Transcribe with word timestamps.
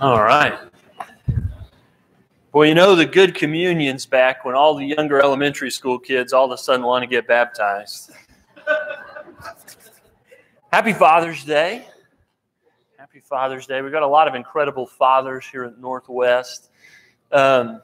All 0.00 0.22
right. 0.22 0.58
Well, 2.52 2.66
you 2.66 2.74
know, 2.74 2.96
the 2.96 3.04
good 3.04 3.34
communion's 3.34 4.06
back 4.06 4.46
when 4.46 4.54
all 4.54 4.74
the 4.74 4.86
younger 4.86 5.20
elementary 5.20 5.70
school 5.70 5.98
kids 5.98 6.32
all 6.32 6.46
of 6.46 6.52
a 6.52 6.56
sudden 6.56 6.86
want 6.86 7.02
to 7.02 7.06
get 7.06 7.26
baptized. 7.26 8.12
Happy 10.72 10.94
Father's 10.94 11.44
Day. 11.44 11.86
Happy 12.96 13.20
Father's 13.20 13.66
Day. 13.66 13.82
We've 13.82 13.92
got 13.92 14.02
a 14.02 14.08
lot 14.08 14.26
of 14.26 14.34
incredible 14.34 14.86
fathers 14.86 15.46
here 15.46 15.64
at 15.64 15.78
Northwest. 15.78 16.70
Um, 17.30 17.82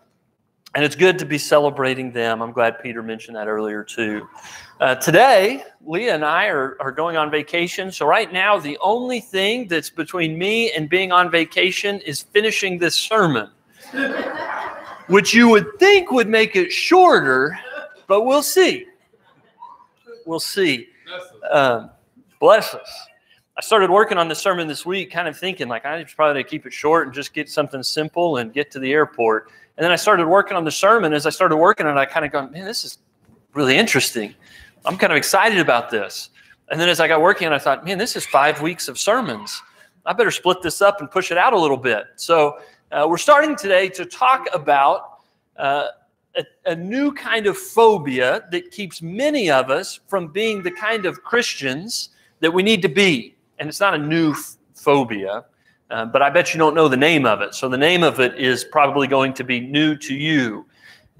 and 0.74 0.84
it's 0.84 0.94
good 0.94 1.18
to 1.18 1.24
be 1.24 1.38
celebrating 1.38 2.12
them. 2.12 2.42
I'm 2.42 2.52
glad 2.52 2.80
Peter 2.80 3.02
mentioned 3.02 3.36
that 3.36 3.48
earlier, 3.48 3.82
too. 3.82 4.28
Uh, 4.80 4.94
today, 4.94 5.64
Leah 5.84 6.14
and 6.14 6.24
I 6.24 6.46
are, 6.46 6.76
are 6.80 6.92
going 6.92 7.16
on 7.16 7.30
vacation. 7.30 7.90
So, 7.90 8.06
right 8.06 8.32
now, 8.32 8.58
the 8.58 8.78
only 8.80 9.20
thing 9.20 9.66
that's 9.66 9.90
between 9.90 10.38
me 10.38 10.72
and 10.72 10.88
being 10.88 11.12
on 11.12 11.30
vacation 11.30 12.00
is 12.00 12.22
finishing 12.22 12.78
this 12.78 12.94
sermon, 12.94 13.50
which 15.08 15.34
you 15.34 15.48
would 15.48 15.78
think 15.78 16.12
would 16.12 16.28
make 16.28 16.54
it 16.54 16.70
shorter, 16.70 17.58
but 18.06 18.22
we'll 18.22 18.42
see. 18.42 18.86
We'll 20.24 20.40
see. 20.40 20.88
Um, 21.50 21.90
bless 22.38 22.74
us. 22.74 22.88
I 23.56 23.62
started 23.62 23.90
working 23.90 24.16
on 24.16 24.28
the 24.28 24.34
sermon 24.34 24.68
this 24.68 24.86
week, 24.86 25.10
kind 25.10 25.28
of 25.28 25.36
thinking 25.36 25.68
like 25.68 25.84
I 25.84 26.02
should 26.04 26.16
probably 26.16 26.44
keep 26.44 26.64
it 26.64 26.72
short 26.72 27.06
and 27.06 27.14
just 27.14 27.34
get 27.34 27.50
something 27.50 27.82
simple 27.82 28.38
and 28.38 28.52
get 28.54 28.70
to 28.70 28.78
the 28.78 28.92
airport. 28.92 29.50
And 29.80 29.86
then 29.86 29.92
I 29.92 29.96
started 29.96 30.28
working 30.28 30.58
on 30.58 30.64
the 30.64 30.70
sermon. 30.70 31.14
As 31.14 31.24
I 31.24 31.30
started 31.30 31.56
working 31.56 31.86
on 31.86 31.96
it, 31.96 31.98
I 31.98 32.04
kind 32.04 32.26
of 32.26 32.30
gone, 32.30 32.52
man, 32.52 32.66
this 32.66 32.84
is 32.84 32.98
really 33.54 33.78
interesting. 33.78 34.34
I'm 34.84 34.98
kind 34.98 35.10
of 35.10 35.16
excited 35.16 35.58
about 35.58 35.88
this. 35.88 36.28
And 36.70 36.78
then 36.78 36.90
as 36.90 37.00
I 37.00 37.08
got 37.08 37.22
working 37.22 37.48
I 37.48 37.58
thought, 37.58 37.82
man, 37.82 37.96
this 37.96 38.14
is 38.14 38.26
five 38.26 38.60
weeks 38.60 38.88
of 38.88 38.98
sermons. 38.98 39.62
I 40.04 40.12
better 40.12 40.30
split 40.30 40.60
this 40.60 40.82
up 40.82 41.00
and 41.00 41.10
push 41.10 41.30
it 41.30 41.38
out 41.38 41.54
a 41.54 41.58
little 41.58 41.78
bit. 41.78 42.08
So 42.16 42.58
uh, 42.92 43.06
we're 43.08 43.16
starting 43.16 43.56
today 43.56 43.88
to 43.88 44.04
talk 44.04 44.48
about 44.52 45.20
uh, 45.56 45.86
a, 46.36 46.44
a 46.66 46.76
new 46.76 47.10
kind 47.10 47.46
of 47.46 47.56
phobia 47.56 48.46
that 48.52 48.72
keeps 48.72 49.00
many 49.00 49.50
of 49.50 49.70
us 49.70 49.98
from 50.08 50.28
being 50.28 50.62
the 50.62 50.72
kind 50.72 51.06
of 51.06 51.22
Christians 51.22 52.10
that 52.40 52.52
we 52.52 52.62
need 52.62 52.82
to 52.82 52.88
be. 52.90 53.34
And 53.58 53.66
it's 53.66 53.80
not 53.80 53.94
a 53.94 53.98
new 53.98 54.34
phobia. 54.74 55.46
Uh, 55.90 56.06
but 56.06 56.22
I 56.22 56.30
bet 56.30 56.54
you 56.54 56.58
don't 56.58 56.74
know 56.74 56.88
the 56.88 56.96
name 56.96 57.26
of 57.26 57.40
it. 57.40 57.54
So 57.54 57.68
the 57.68 57.76
name 57.76 58.04
of 58.04 58.20
it 58.20 58.38
is 58.38 58.62
probably 58.62 59.08
going 59.08 59.34
to 59.34 59.44
be 59.44 59.60
new 59.60 59.96
to 59.96 60.14
you. 60.14 60.66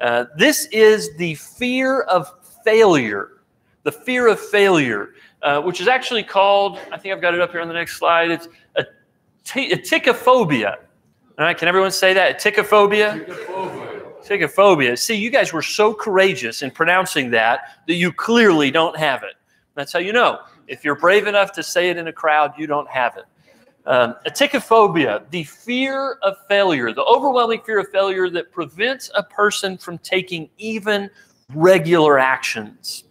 Uh, 0.00 0.26
this 0.36 0.66
is 0.66 1.14
the 1.16 1.34
fear 1.34 2.02
of 2.02 2.32
failure. 2.64 3.42
The 3.82 3.92
fear 3.92 4.28
of 4.28 4.38
failure, 4.38 5.10
uh, 5.42 5.60
which 5.62 5.80
is 5.80 5.88
actually 5.88 6.22
called, 6.22 6.78
I 6.92 6.98
think 6.98 7.14
I've 7.14 7.20
got 7.20 7.34
it 7.34 7.40
up 7.40 7.50
here 7.50 7.60
on 7.60 7.68
the 7.68 7.74
next 7.74 7.98
slide. 7.98 8.30
It's 8.30 8.48
a, 8.76 8.84
t- 9.44 9.72
a 9.72 9.76
tichophobia. 9.76 10.76
All 11.38 11.46
right, 11.46 11.56
can 11.56 11.66
everyone 11.66 11.90
say 11.90 12.12
that? 12.12 12.38
Tichophobia? 12.40 13.26
Tichophobia. 14.22 14.98
See, 14.98 15.14
you 15.14 15.30
guys 15.30 15.52
were 15.52 15.62
so 15.62 15.94
courageous 15.94 16.62
in 16.62 16.70
pronouncing 16.70 17.30
that 17.30 17.60
that 17.86 17.94
you 17.94 18.12
clearly 18.12 18.70
don't 18.70 18.96
have 18.96 19.22
it. 19.22 19.34
That's 19.74 19.92
how 19.92 19.98
you 19.98 20.12
know. 20.12 20.40
If 20.68 20.84
you're 20.84 20.94
brave 20.94 21.26
enough 21.26 21.52
to 21.52 21.62
say 21.62 21.88
it 21.88 21.96
in 21.96 22.06
a 22.08 22.12
crowd, 22.12 22.52
you 22.58 22.66
don't 22.66 22.88
have 22.88 23.16
it. 23.16 23.24
Um, 23.86 24.14
atychiphobia, 24.26 25.28
the 25.30 25.44
fear 25.44 26.18
of 26.22 26.36
failure, 26.48 26.92
the 26.92 27.04
overwhelming 27.04 27.62
fear 27.62 27.80
of 27.80 27.88
failure 27.88 28.28
that 28.30 28.52
prevents 28.52 29.10
a 29.14 29.22
person 29.22 29.78
from 29.78 29.98
taking 29.98 30.50
even 30.58 31.08
regular 31.54 32.18
actions, 32.18 33.04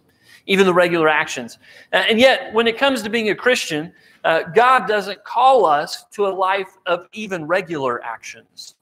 even 0.46 0.66
the 0.66 0.72
regular 0.72 1.08
actions. 1.08 1.58
And 1.92 2.20
yet, 2.20 2.54
when 2.54 2.66
it 2.66 2.78
comes 2.78 3.02
to 3.02 3.10
being 3.10 3.30
a 3.30 3.34
Christian, 3.34 3.92
uh, 4.24 4.44
God 4.54 4.86
doesn't 4.86 5.24
call 5.24 5.66
us 5.66 6.04
to 6.12 6.26
a 6.26 6.28
life 6.28 6.78
of 6.86 7.08
even 7.12 7.46
regular 7.46 8.02
actions. 8.04 8.76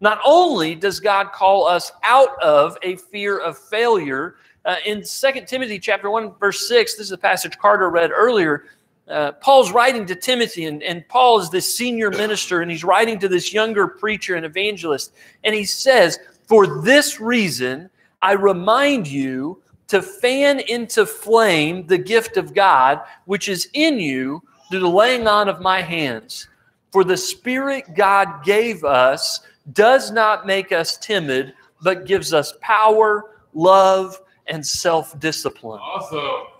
Not 0.00 0.20
only 0.24 0.74
does 0.74 1.00
God 1.00 1.32
call 1.32 1.66
us 1.66 1.92
out 2.02 2.42
of 2.42 2.76
a 2.82 2.96
fear 2.96 3.38
of 3.38 3.58
failure, 3.58 4.36
uh, 4.64 4.76
in 4.86 5.02
2 5.02 5.46
Timothy 5.46 5.78
chapter 5.78 6.10
1, 6.10 6.34
verse 6.40 6.68
6, 6.68 6.94
this 6.94 7.06
is 7.06 7.12
a 7.12 7.18
passage 7.18 7.58
Carter 7.58 7.90
read 7.90 8.10
earlier. 8.10 8.64
Uh, 9.08 9.32
Paul's 9.32 9.70
writing 9.70 10.06
to 10.06 10.14
Timothy, 10.14 10.64
and, 10.64 10.82
and 10.82 11.06
Paul 11.08 11.38
is 11.38 11.50
this 11.50 11.74
senior 11.74 12.10
minister, 12.10 12.62
and 12.62 12.70
he's 12.70 12.84
writing 12.84 13.18
to 13.18 13.28
this 13.28 13.52
younger 13.52 13.86
preacher 13.86 14.34
and 14.34 14.46
evangelist. 14.46 15.12
And 15.44 15.54
he 15.54 15.64
says, 15.64 16.18
For 16.46 16.82
this 16.82 17.20
reason, 17.20 17.90
I 18.22 18.32
remind 18.32 19.06
you 19.06 19.62
to 19.88 20.00
fan 20.00 20.60
into 20.60 21.04
flame 21.04 21.86
the 21.86 21.98
gift 21.98 22.38
of 22.38 22.54
God, 22.54 23.02
which 23.26 23.48
is 23.50 23.68
in 23.74 23.98
you 23.98 24.42
through 24.70 24.80
the 24.80 24.88
laying 24.88 25.26
on 25.26 25.48
of 25.48 25.60
my 25.60 25.82
hands. 25.82 26.48
For 26.90 27.04
the 27.04 27.16
Spirit 27.16 27.94
God 27.94 28.44
gave 28.44 28.84
us 28.84 29.40
does 29.72 30.10
not 30.10 30.46
make 30.46 30.72
us 30.72 30.96
timid, 30.96 31.54
but 31.82 32.06
gives 32.06 32.32
us 32.32 32.54
power, 32.60 33.36
love, 33.52 34.18
and 34.46 34.66
self 34.66 35.18
discipline. 35.20 35.80
Awesome. 35.80 36.53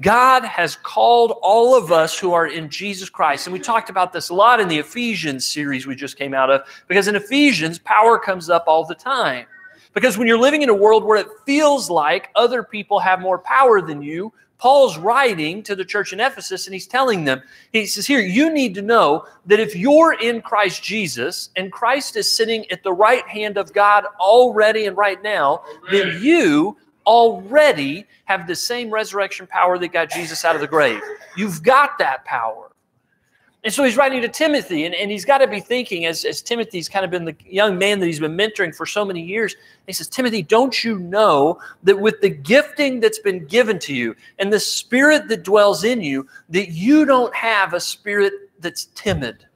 God 0.00 0.44
has 0.44 0.76
called 0.76 1.38
all 1.42 1.76
of 1.76 1.92
us 1.92 2.18
who 2.18 2.32
are 2.32 2.48
in 2.48 2.68
Jesus 2.68 3.08
Christ. 3.08 3.46
And 3.46 3.52
we 3.52 3.60
talked 3.60 3.90
about 3.90 4.12
this 4.12 4.28
a 4.28 4.34
lot 4.34 4.58
in 4.58 4.68
the 4.68 4.78
Ephesians 4.78 5.46
series 5.46 5.86
we 5.86 5.94
just 5.94 6.18
came 6.18 6.34
out 6.34 6.50
of, 6.50 6.62
because 6.88 7.06
in 7.06 7.14
Ephesians, 7.14 7.78
power 7.78 8.18
comes 8.18 8.50
up 8.50 8.64
all 8.66 8.84
the 8.84 8.94
time. 8.94 9.46
Because 9.92 10.18
when 10.18 10.26
you're 10.26 10.38
living 10.38 10.62
in 10.62 10.68
a 10.68 10.74
world 10.74 11.04
where 11.04 11.18
it 11.18 11.28
feels 11.46 11.88
like 11.88 12.30
other 12.34 12.64
people 12.64 12.98
have 12.98 13.20
more 13.20 13.38
power 13.38 13.80
than 13.80 14.02
you, 14.02 14.32
Paul's 14.58 14.98
writing 14.98 15.62
to 15.64 15.76
the 15.76 15.84
church 15.84 16.12
in 16.12 16.20
Ephesus 16.20 16.66
and 16.66 16.74
he's 16.74 16.86
telling 16.86 17.24
them, 17.24 17.42
he 17.72 17.86
says, 17.86 18.06
Here, 18.06 18.20
you 18.20 18.50
need 18.50 18.74
to 18.74 18.82
know 18.82 19.26
that 19.46 19.60
if 19.60 19.76
you're 19.76 20.14
in 20.14 20.40
Christ 20.40 20.82
Jesus 20.82 21.50
and 21.56 21.70
Christ 21.70 22.16
is 22.16 22.30
sitting 22.30 22.68
at 22.70 22.82
the 22.82 22.92
right 22.92 23.26
hand 23.28 23.58
of 23.58 23.72
God 23.72 24.04
already 24.18 24.86
and 24.86 24.96
right 24.96 25.22
now, 25.22 25.62
then 25.90 26.20
you 26.20 26.76
already 27.06 28.06
have 28.24 28.46
the 28.46 28.56
same 28.56 28.90
resurrection 28.90 29.46
power 29.46 29.78
that 29.78 29.88
got 29.88 30.10
Jesus 30.10 30.44
out 30.44 30.54
of 30.54 30.60
the 30.60 30.66
grave. 30.66 31.00
You've 31.36 31.62
got 31.62 31.98
that 31.98 32.24
power. 32.24 32.70
And 33.64 33.72
so 33.72 33.82
he's 33.82 33.96
writing 33.96 34.20
to 34.20 34.28
Timothy, 34.28 34.84
and, 34.84 34.94
and 34.94 35.10
he's 35.10 35.24
got 35.24 35.38
to 35.38 35.46
be 35.46 35.58
thinking, 35.58 36.04
as, 36.04 36.26
as 36.26 36.42
Timothy's 36.42 36.86
kind 36.86 37.02
of 37.02 37.10
been 37.10 37.24
the 37.24 37.34
young 37.46 37.78
man 37.78 37.98
that 37.98 38.06
he's 38.06 38.20
been 38.20 38.36
mentoring 38.36 38.74
for 38.74 38.84
so 38.84 39.06
many 39.06 39.22
years, 39.22 39.56
he 39.86 39.92
says, 39.94 40.06
Timothy, 40.06 40.42
don't 40.42 40.84
you 40.84 40.98
know 40.98 41.58
that 41.82 41.98
with 41.98 42.20
the 42.20 42.28
gifting 42.28 43.00
that's 43.00 43.20
been 43.20 43.46
given 43.46 43.78
to 43.78 43.94
you 43.94 44.14
and 44.38 44.52
the 44.52 44.60
spirit 44.60 45.28
that 45.28 45.44
dwells 45.44 45.82
in 45.82 46.02
you, 46.02 46.28
that 46.50 46.72
you 46.72 47.06
don't 47.06 47.34
have 47.34 47.72
a 47.72 47.80
spirit 47.80 48.34
that's 48.60 48.86
timid? 48.94 49.46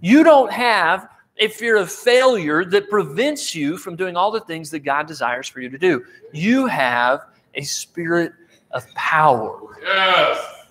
You 0.00 0.22
don't 0.22 0.52
have 0.52 1.08
a 1.38 1.48
fear 1.48 1.76
of 1.76 1.90
failure 1.90 2.64
that 2.64 2.88
prevents 2.88 3.54
you 3.54 3.76
from 3.76 3.96
doing 3.96 4.16
all 4.16 4.30
the 4.30 4.40
things 4.40 4.70
that 4.70 4.80
God 4.80 5.06
desires 5.06 5.48
for 5.48 5.60
you 5.60 5.68
to 5.68 5.78
do. 5.78 6.04
You 6.32 6.66
have 6.66 7.26
a 7.54 7.62
spirit 7.62 8.32
of 8.70 8.86
power. 8.94 9.78
Yes. 9.82 10.64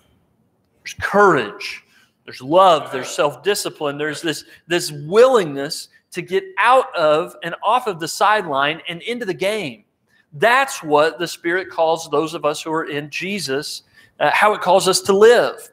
There's 0.82 0.94
courage. 1.00 1.84
There's 2.24 2.40
love. 2.42 2.92
There's 2.92 3.08
self-discipline. 3.08 3.98
There's 3.98 4.20
this, 4.22 4.44
this 4.66 4.90
willingness 4.92 5.88
to 6.12 6.22
get 6.22 6.44
out 6.58 6.94
of 6.96 7.36
and 7.42 7.54
off 7.62 7.86
of 7.86 8.00
the 8.00 8.08
sideline 8.08 8.80
and 8.88 9.02
into 9.02 9.24
the 9.24 9.34
game. 9.34 9.84
That's 10.32 10.82
what 10.82 11.18
the 11.18 11.28
Spirit 11.28 11.70
calls 11.70 12.10
those 12.10 12.34
of 12.34 12.44
us 12.44 12.60
who 12.62 12.72
are 12.72 12.84
in 12.84 13.10
Jesus, 13.10 13.82
uh, 14.20 14.30
how 14.32 14.52
it 14.54 14.60
calls 14.60 14.88
us 14.88 15.00
to 15.02 15.12
live. 15.12 15.70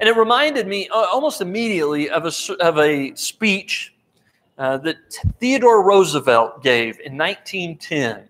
And 0.00 0.08
it 0.08 0.16
reminded 0.16 0.66
me 0.66 0.88
uh, 0.88 1.06
almost 1.12 1.40
immediately 1.40 2.08
of 2.08 2.24
a, 2.24 2.32
of 2.60 2.78
a 2.78 3.14
speech 3.14 3.94
uh, 4.56 4.76
that 4.78 4.96
Theodore 5.40 5.82
Roosevelt 5.84 6.62
gave 6.62 7.00
in 7.00 7.16
1910. 7.16 8.28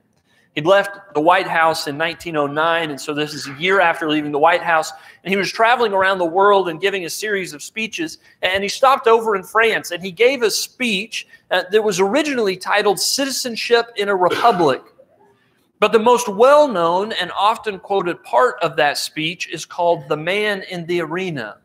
He'd 0.54 0.66
left 0.66 1.14
the 1.14 1.20
White 1.20 1.46
House 1.46 1.86
in 1.86 1.96
1909, 1.96 2.90
and 2.90 3.00
so 3.00 3.14
this 3.14 3.32
is 3.32 3.46
a 3.46 3.54
year 3.60 3.80
after 3.80 4.10
leaving 4.10 4.32
the 4.32 4.40
White 4.40 4.62
House. 4.62 4.92
And 5.22 5.30
he 5.30 5.36
was 5.36 5.52
traveling 5.52 5.92
around 5.92 6.18
the 6.18 6.24
world 6.24 6.68
and 6.68 6.80
giving 6.80 7.04
a 7.04 7.10
series 7.10 7.52
of 7.52 7.62
speeches. 7.62 8.18
And 8.42 8.64
he 8.64 8.68
stopped 8.68 9.06
over 9.06 9.36
in 9.36 9.44
France 9.44 9.92
and 9.92 10.02
he 10.02 10.10
gave 10.10 10.42
a 10.42 10.50
speech 10.50 11.28
uh, 11.52 11.62
that 11.70 11.84
was 11.84 12.00
originally 12.00 12.56
titled 12.56 12.98
Citizenship 12.98 13.92
in 13.94 14.08
a 14.08 14.16
Republic. 14.16 14.82
But 15.80 15.92
the 15.92 15.98
most 15.98 16.28
well 16.28 16.66
known 16.66 17.12
and 17.12 17.30
often 17.32 17.78
quoted 17.78 18.22
part 18.24 18.56
of 18.62 18.76
that 18.76 18.98
speech 18.98 19.48
is 19.48 19.64
called 19.64 20.08
The 20.08 20.16
Man 20.16 20.62
in 20.70 20.86
the 20.86 21.00
Arena. 21.00 21.58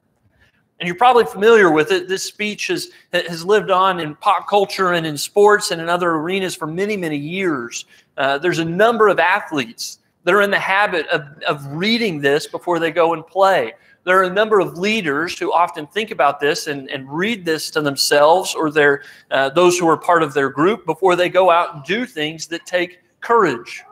And 0.79 0.87
you're 0.87 0.97
probably 0.97 1.25
familiar 1.25 1.71
with 1.71 1.91
it. 1.91 2.07
This 2.07 2.23
speech 2.23 2.67
has, 2.67 2.89
has 3.11 3.45
lived 3.45 3.71
on 3.71 3.99
in 3.99 4.15
pop 4.15 4.47
culture 4.47 4.93
and 4.93 5.07
in 5.07 5.17
sports 5.17 5.71
and 5.71 5.81
in 5.81 5.89
other 5.89 6.11
arenas 6.11 6.55
for 6.55 6.67
many, 6.67 6.97
many 6.97 7.17
years. 7.17 7.85
Uh, 8.17 8.37
there's 8.37 8.59
a 8.59 8.65
number 8.65 9.07
of 9.07 9.19
athletes 9.19 9.99
that 10.23 10.33
are 10.33 10.41
in 10.41 10.51
the 10.51 10.59
habit 10.59 11.07
of, 11.07 11.21
of 11.47 11.65
reading 11.67 12.19
this 12.19 12.47
before 12.47 12.79
they 12.79 12.91
go 12.91 13.13
and 13.13 13.25
play. 13.25 13.73
there 14.05 14.19
are 14.19 14.23
a 14.23 14.33
number 14.33 14.59
of 14.59 14.77
leaders 14.77 15.39
who 15.39 15.53
often 15.53 15.87
think 15.87 16.11
about 16.11 16.39
this 16.39 16.67
and, 16.67 16.89
and 16.89 17.09
read 17.09 17.45
this 17.45 17.69
to 17.71 17.81
themselves 17.81 18.53
or 18.53 18.69
their, 18.69 19.03
uh, 19.31 19.49
those 19.49 19.77
who 19.77 19.87
are 19.87 19.97
part 19.97 20.21
of 20.21 20.33
their 20.33 20.49
group 20.49 20.85
before 20.85 21.15
they 21.15 21.29
go 21.29 21.49
out 21.49 21.75
and 21.75 21.83
do 21.85 22.05
things 22.05 22.47
that 22.47 22.65
take 22.65 22.99
courage. 23.21 23.83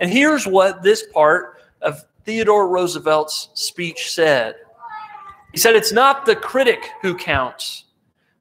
And 0.00 0.10
here's 0.10 0.46
what 0.46 0.82
this 0.82 1.04
part 1.12 1.62
of 1.82 2.04
Theodore 2.24 2.68
Roosevelt's 2.68 3.50
speech 3.54 4.10
said 4.10 4.56
He 5.52 5.58
said, 5.58 5.76
It's 5.76 5.92
not 5.92 6.26
the 6.26 6.36
critic 6.36 6.82
who 7.02 7.14
counts, 7.14 7.84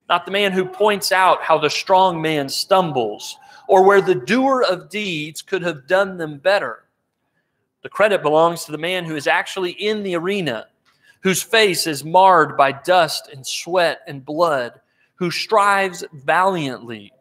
not 0.07 0.25
the 0.25 0.31
man 0.31 0.53
who 0.53 0.65
points 0.65 1.11
out 1.11 1.43
how 1.43 1.57
the 1.57 1.69
strong 1.69 2.21
man 2.21 2.49
stumbles 2.49 3.37
or 3.67 3.83
where 3.83 4.01
the 4.01 4.15
doer 4.15 4.65
of 4.67 4.89
deeds 4.89 5.41
could 5.41 5.61
have 5.61 5.85
done 5.85 6.17
them 6.17 6.37
better. 6.37 6.85
The 7.83 7.89
credit 7.89 8.23
belongs 8.23 8.65
to 8.65 8.71
the 8.71 8.77
man 8.77 9.05
who 9.05 9.15
is 9.15 9.27
actually 9.27 9.71
in 9.71 10.01
the 10.01 10.15
arena, 10.15 10.67
whose 11.21 11.43
face 11.43 11.85
is 11.85 12.03
marred 12.03 12.57
by 12.57 12.71
dust 12.71 13.29
and 13.31 13.45
sweat 13.45 14.01
and 14.07 14.25
blood, 14.25 14.79
who 15.15 15.29
strives 15.29 16.03
valiantly, 16.13 17.13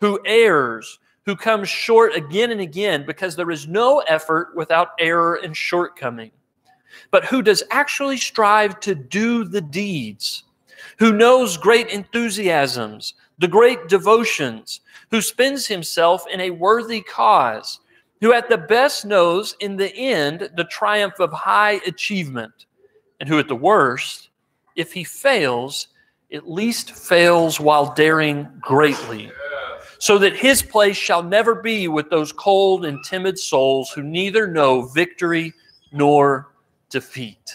who 0.00 0.20
errs, 0.26 0.98
who 1.28 1.36
comes 1.36 1.68
short 1.68 2.14
again 2.14 2.52
and 2.52 2.62
again 2.62 3.04
because 3.04 3.36
there 3.36 3.50
is 3.50 3.68
no 3.68 3.98
effort 4.08 4.56
without 4.56 4.92
error 4.98 5.38
and 5.44 5.54
shortcoming, 5.54 6.30
but 7.10 7.22
who 7.26 7.42
does 7.42 7.62
actually 7.70 8.16
strive 8.16 8.80
to 8.80 8.94
do 8.94 9.44
the 9.44 9.60
deeds, 9.60 10.44
who 10.98 11.12
knows 11.12 11.58
great 11.58 11.88
enthusiasms, 11.88 13.12
the 13.36 13.46
great 13.46 13.88
devotions, 13.88 14.80
who 15.10 15.20
spends 15.20 15.66
himself 15.66 16.24
in 16.32 16.40
a 16.40 16.48
worthy 16.48 17.02
cause 17.02 17.80
who 18.22 18.32
at 18.32 18.48
the 18.48 18.56
best 18.56 19.04
knows 19.04 19.54
in 19.60 19.76
the 19.76 19.94
end 19.94 20.48
the 20.56 20.64
triumph 20.64 21.20
of 21.20 21.30
high 21.30 21.78
achievement, 21.86 22.64
and 23.20 23.28
who 23.28 23.38
at 23.38 23.48
the 23.48 23.54
worst, 23.54 24.30
if 24.76 24.94
he 24.94 25.04
fails, 25.04 25.88
at 26.32 26.48
least 26.48 26.92
fails 26.92 27.60
while 27.60 27.92
daring 27.92 28.48
greatly, 28.62 29.30
so 29.98 30.18
that 30.18 30.36
his 30.36 30.62
place 30.62 30.96
shall 30.96 31.22
never 31.22 31.56
be 31.56 31.88
with 31.88 32.08
those 32.10 32.32
cold 32.32 32.84
and 32.84 33.04
timid 33.04 33.38
souls 33.38 33.90
who 33.90 34.02
neither 34.02 34.46
know 34.46 34.82
victory 34.82 35.52
nor 35.92 36.52
defeat 36.90 37.52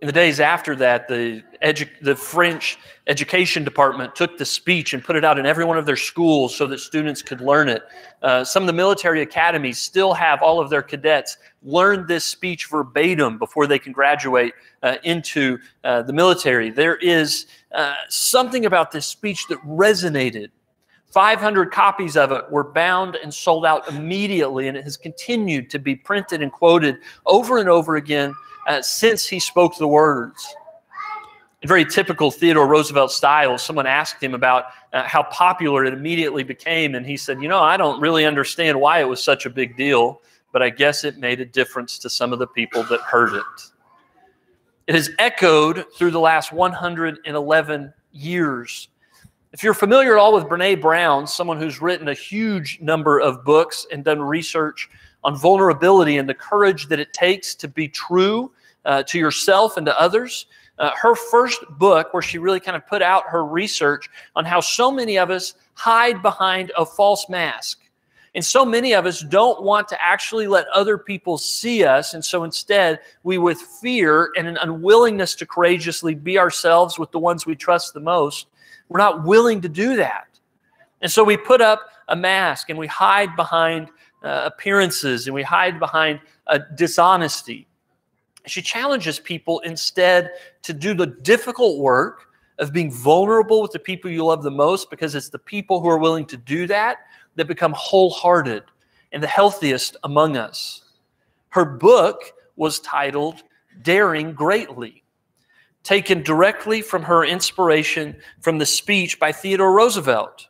in 0.00 0.06
the 0.06 0.12
days 0.12 0.38
after 0.38 0.76
that, 0.76 1.08
the, 1.08 1.42
edu- 1.62 1.88
the 2.02 2.14
French 2.14 2.78
education 3.08 3.64
department 3.64 4.14
took 4.14 4.38
the 4.38 4.44
speech 4.44 4.94
and 4.94 5.02
put 5.02 5.16
it 5.16 5.24
out 5.24 5.38
in 5.38 5.46
every 5.46 5.64
one 5.64 5.76
of 5.76 5.86
their 5.86 5.96
schools 5.96 6.54
so 6.56 6.66
that 6.68 6.78
students 6.78 7.20
could 7.20 7.40
learn 7.40 7.68
it. 7.68 7.82
Uh, 8.22 8.44
some 8.44 8.62
of 8.62 8.68
the 8.68 8.72
military 8.72 9.22
academies 9.22 9.78
still 9.78 10.14
have 10.14 10.40
all 10.40 10.60
of 10.60 10.70
their 10.70 10.82
cadets 10.82 11.38
learn 11.62 12.06
this 12.06 12.24
speech 12.24 12.66
verbatim 12.66 13.38
before 13.38 13.66
they 13.66 13.78
can 13.78 13.92
graduate 13.92 14.54
uh, 14.84 14.96
into 15.02 15.58
uh, 15.82 16.02
the 16.02 16.12
military. 16.12 16.70
There 16.70 16.96
is 16.96 17.46
uh, 17.72 17.94
something 18.08 18.66
about 18.66 18.92
this 18.92 19.06
speech 19.06 19.48
that 19.48 19.58
resonated. 19.62 20.50
500 21.10 21.72
copies 21.72 22.16
of 22.16 22.30
it 22.30 22.44
were 22.50 22.70
bound 22.70 23.16
and 23.16 23.32
sold 23.32 23.64
out 23.66 23.88
immediately, 23.88 24.68
and 24.68 24.76
it 24.76 24.84
has 24.84 24.96
continued 24.96 25.70
to 25.70 25.78
be 25.78 25.96
printed 25.96 26.42
and 26.42 26.52
quoted 26.52 26.98
over 27.26 27.58
and 27.58 27.68
over 27.68 27.96
again 27.96 28.34
uh, 28.68 28.82
since 28.82 29.26
he 29.26 29.40
spoke 29.40 29.76
the 29.76 29.88
words. 29.88 30.54
Very 31.64 31.84
typical 31.84 32.30
Theodore 32.30 32.68
Roosevelt 32.68 33.10
style, 33.10 33.58
someone 33.58 33.86
asked 33.86 34.22
him 34.22 34.34
about 34.34 34.66
uh, 34.92 35.02
how 35.02 35.24
popular 35.24 35.84
it 35.84 35.92
immediately 35.92 36.44
became, 36.44 36.94
and 36.94 37.04
he 37.04 37.16
said, 37.16 37.42
You 37.42 37.48
know, 37.48 37.58
I 37.58 37.76
don't 37.76 38.00
really 38.00 38.24
understand 38.24 38.80
why 38.80 39.00
it 39.00 39.08
was 39.08 39.24
such 39.24 39.44
a 39.44 39.50
big 39.50 39.76
deal, 39.76 40.20
but 40.52 40.62
I 40.62 40.70
guess 40.70 41.02
it 41.02 41.18
made 41.18 41.40
a 41.40 41.44
difference 41.44 41.98
to 41.98 42.10
some 42.10 42.32
of 42.32 42.38
the 42.38 42.46
people 42.46 42.84
that 42.84 43.00
heard 43.00 43.34
it. 43.34 43.42
It 44.86 44.94
has 44.94 45.10
echoed 45.18 45.86
through 45.96 46.12
the 46.12 46.20
last 46.20 46.52
111 46.52 47.92
years. 48.12 48.88
If 49.52 49.64
you're 49.64 49.74
familiar 49.74 50.16
at 50.16 50.20
all 50.20 50.34
with 50.34 50.44
Brene 50.44 50.80
Brown, 50.80 51.26
someone 51.26 51.58
who's 51.58 51.82
written 51.82 52.08
a 52.08 52.14
huge 52.14 52.78
number 52.80 53.18
of 53.18 53.44
books 53.44 53.86
and 53.90 54.04
done 54.04 54.20
research 54.20 54.88
on 55.24 55.36
vulnerability 55.36 56.18
and 56.18 56.28
the 56.28 56.34
courage 56.34 56.86
that 56.88 57.00
it 57.00 57.12
takes 57.12 57.54
to 57.56 57.66
be 57.66 57.88
true 57.88 58.52
uh, 58.84 59.02
to 59.04 59.18
yourself 59.18 59.76
and 59.76 59.86
to 59.86 60.00
others. 60.00 60.46
Uh, 60.78 60.90
her 60.94 61.14
first 61.14 61.64
book, 61.70 62.14
where 62.14 62.22
she 62.22 62.38
really 62.38 62.60
kind 62.60 62.76
of 62.76 62.86
put 62.86 63.02
out 63.02 63.24
her 63.26 63.44
research 63.44 64.08
on 64.36 64.44
how 64.44 64.60
so 64.60 64.92
many 64.92 65.18
of 65.18 65.30
us 65.30 65.54
hide 65.74 66.22
behind 66.22 66.70
a 66.76 66.86
false 66.86 67.28
mask. 67.28 67.80
And 68.34 68.44
so 68.44 68.64
many 68.64 68.94
of 68.94 69.06
us 69.06 69.22
don't 69.22 69.62
want 69.62 69.88
to 69.88 70.00
actually 70.02 70.46
let 70.46 70.68
other 70.68 70.96
people 70.96 71.38
see 71.38 71.84
us. 71.84 72.14
And 72.14 72.24
so 72.24 72.44
instead, 72.44 73.00
we, 73.24 73.38
with 73.38 73.58
fear 73.60 74.30
and 74.36 74.46
an 74.46 74.56
unwillingness 74.58 75.34
to 75.36 75.46
courageously 75.46 76.14
be 76.14 76.38
ourselves 76.38 76.98
with 76.98 77.10
the 77.10 77.18
ones 77.18 77.46
we 77.46 77.56
trust 77.56 77.94
the 77.94 78.00
most, 78.00 78.46
we're 78.88 78.98
not 78.98 79.24
willing 79.24 79.60
to 79.62 79.68
do 79.68 79.96
that. 79.96 80.26
And 81.00 81.10
so 81.10 81.24
we 81.24 81.36
put 81.36 81.60
up 81.60 81.90
a 82.08 82.16
mask 82.16 82.70
and 82.70 82.78
we 82.78 82.86
hide 82.86 83.34
behind 83.36 83.88
uh, 84.22 84.42
appearances 84.44 85.26
and 85.26 85.34
we 85.34 85.42
hide 85.42 85.78
behind 85.78 86.20
dishonesty. 86.74 87.67
She 88.50 88.62
challenges 88.62 89.18
people 89.18 89.60
instead 89.60 90.30
to 90.62 90.72
do 90.72 90.94
the 90.94 91.06
difficult 91.06 91.78
work 91.78 92.26
of 92.58 92.72
being 92.72 92.90
vulnerable 92.90 93.62
with 93.62 93.72
the 93.72 93.78
people 93.78 94.10
you 94.10 94.24
love 94.24 94.42
the 94.42 94.50
most 94.50 94.90
because 94.90 95.14
it's 95.14 95.28
the 95.28 95.38
people 95.38 95.80
who 95.80 95.88
are 95.88 95.98
willing 95.98 96.26
to 96.26 96.36
do 96.36 96.66
that 96.66 96.98
that 97.36 97.46
become 97.46 97.72
wholehearted 97.76 98.64
and 99.12 99.22
the 99.22 99.28
healthiest 99.28 99.96
among 100.04 100.36
us. 100.36 100.82
Her 101.50 101.64
book 101.64 102.32
was 102.56 102.80
titled 102.80 103.42
Daring 103.82 104.32
Greatly, 104.32 105.04
taken 105.82 106.22
directly 106.22 106.82
from 106.82 107.02
her 107.02 107.24
inspiration 107.24 108.16
from 108.40 108.58
the 108.58 108.66
speech 108.66 109.18
by 109.18 109.32
Theodore 109.32 109.72
Roosevelt. 109.72 110.48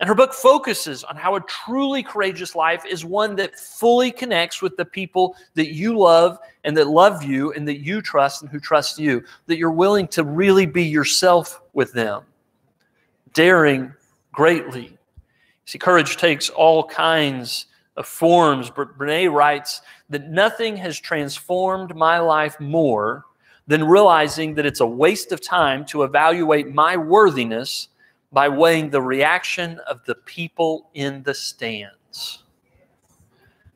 And 0.00 0.08
her 0.08 0.14
book 0.14 0.32
focuses 0.32 1.02
on 1.02 1.16
how 1.16 1.34
a 1.34 1.40
truly 1.40 2.04
courageous 2.04 2.54
life 2.54 2.84
is 2.86 3.04
one 3.04 3.34
that 3.36 3.58
fully 3.58 4.12
connects 4.12 4.62
with 4.62 4.76
the 4.76 4.84
people 4.84 5.34
that 5.54 5.74
you 5.74 5.98
love 5.98 6.38
and 6.62 6.76
that 6.76 6.86
love 6.86 7.24
you 7.24 7.52
and 7.52 7.66
that 7.66 7.78
you 7.78 8.00
trust 8.00 8.42
and 8.42 8.50
who 8.50 8.60
trust 8.60 8.98
you, 9.00 9.24
that 9.46 9.58
you're 9.58 9.72
willing 9.72 10.06
to 10.08 10.22
really 10.22 10.66
be 10.66 10.84
yourself 10.84 11.60
with 11.72 11.92
them, 11.92 12.22
daring 13.32 13.92
greatly. 14.30 14.96
See, 15.64 15.78
courage 15.78 16.16
takes 16.16 16.48
all 16.48 16.84
kinds 16.84 17.66
of 17.96 18.06
forms. 18.06 18.70
But 18.70 18.96
Brene 18.96 19.32
writes 19.32 19.82
that 20.10 20.30
nothing 20.30 20.76
has 20.76 20.98
transformed 20.98 21.96
my 21.96 22.20
life 22.20 22.58
more 22.60 23.24
than 23.66 23.84
realizing 23.84 24.54
that 24.54 24.64
it's 24.64 24.80
a 24.80 24.86
waste 24.86 25.32
of 25.32 25.42
time 25.42 25.84
to 25.86 26.04
evaluate 26.04 26.72
my 26.72 26.96
worthiness 26.96 27.88
by 28.32 28.48
weighing 28.48 28.90
the 28.90 29.00
reaction 29.00 29.80
of 29.88 30.04
the 30.04 30.14
people 30.14 30.90
in 30.94 31.22
the 31.22 31.34
stands. 31.34 32.44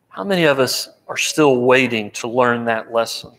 How 0.08 0.24
many 0.24 0.44
of 0.44 0.58
us 0.58 0.90
are 1.08 1.16
still 1.16 1.62
waiting 1.62 2.10
to 2.12 2.28
learn 2.28 2.66
that 2.66 2.92
lesson? 2.92 3.32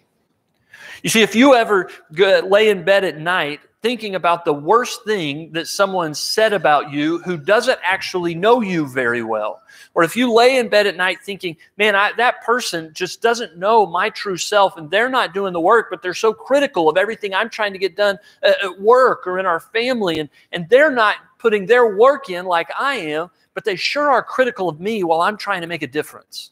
You 1.03 1.09
see, 1.09 1.21
if 1.21 1.35
you 1.35 1.53
ever 1.53 1.89
lay 2.11 2.69
in 2.69 2.83
bed 2.83 3.03
at 3.03 3.19
night 3.19 3.59
thinking 3.83 4.15
about 4.15 4.45
the 4.45 4.53
worst 4.53 5.03
thing 5.03 5.51
that 5.51 5.67
someone 5.67 6.13
said 6.13 6.53
about 6.53 6.89
you 6.89 7.19
who 7.19 7.35
doesn't 7.37 7.79
actually 7.83 8.33
know 8.33 8.61
you 8.61 8.87
very 8.87 9.21
well. 9.21 9.61
Or 9.93 10.03
if 10.03 10.15
you 10.15 10.31
lay 10.31 10.55
in 10.57 10.69
bed 10.69 10.87
at 10.87 10.95
night 10.95 11.17
thinking, 11.21 11.57
man, 11.77 11.93
I, 11.93 12.13
that 12.13 12.41
person 12.43 12.91
just 12.93 13.21
doesn't 13.21 13.57
know 13.57 13.85
my 13.85 14.09
true 14.09 14.37
self 14.37 14.77
and 14.77 14.89
they're 14.89 15.09
not 15.09 15.33
doing 15.33 15.51
the 15.51 15.59
work, 15.59 15.87
but 15.91 16.01
they're 16.01 16.13
so 16.13 16.33
critical 16.33 16.87
of 16.87 16.95
everything 16.95 17.33
I'm 17.33 17.49
trying 17.49 17.73
to 17.73 17.77
get 17.77 17.97
done 17.97 18.17
uh, 18.41 18.53
at 18.63 18.79
work 18.79 19.27
or 19.27 19.37
in 19.37 19.45
our 19.45 19.59
family, 19.59 20.17
and, 20.19 20.29
and 20.53 20.67
they're 20.69 20.89
not 20.89 21.17
putting 21.37 21.65
their 21.65 21.97
work 21.97 22.29
in 22.29 22.45
like 22.45 22.69
I 22.79 22.95
am, 22.95 23.29
but 23.53 23.65
they 23.65 23.75
sure 23.75 24.09
are 24.09 24.23
critical 24.23 24.69
of 24.69 24.79
me 24.79 25.03
while 25.03 25.19
I'm 25.19 25.35
trying 25.35 25.59
to 25.59 25.67
make 25.67 25.81
a 25.81 25.87
difference. 25.87 26.51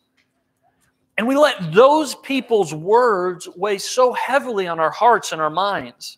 And 1.17 1.25
we 1.25 1.37
let 1.37 1.71
those 1.71 2.13
people's 2.13 2.73
words 2.73 3.47
weigh 3.55 3.77
so 3.77 4.11
heavily 4.11 4.67
on 4.67 4.81
our 4.81 4.91
hearts 4.91 5.31
and 5.31 5.41
our 5.41 5.49
minds 5.49 6.17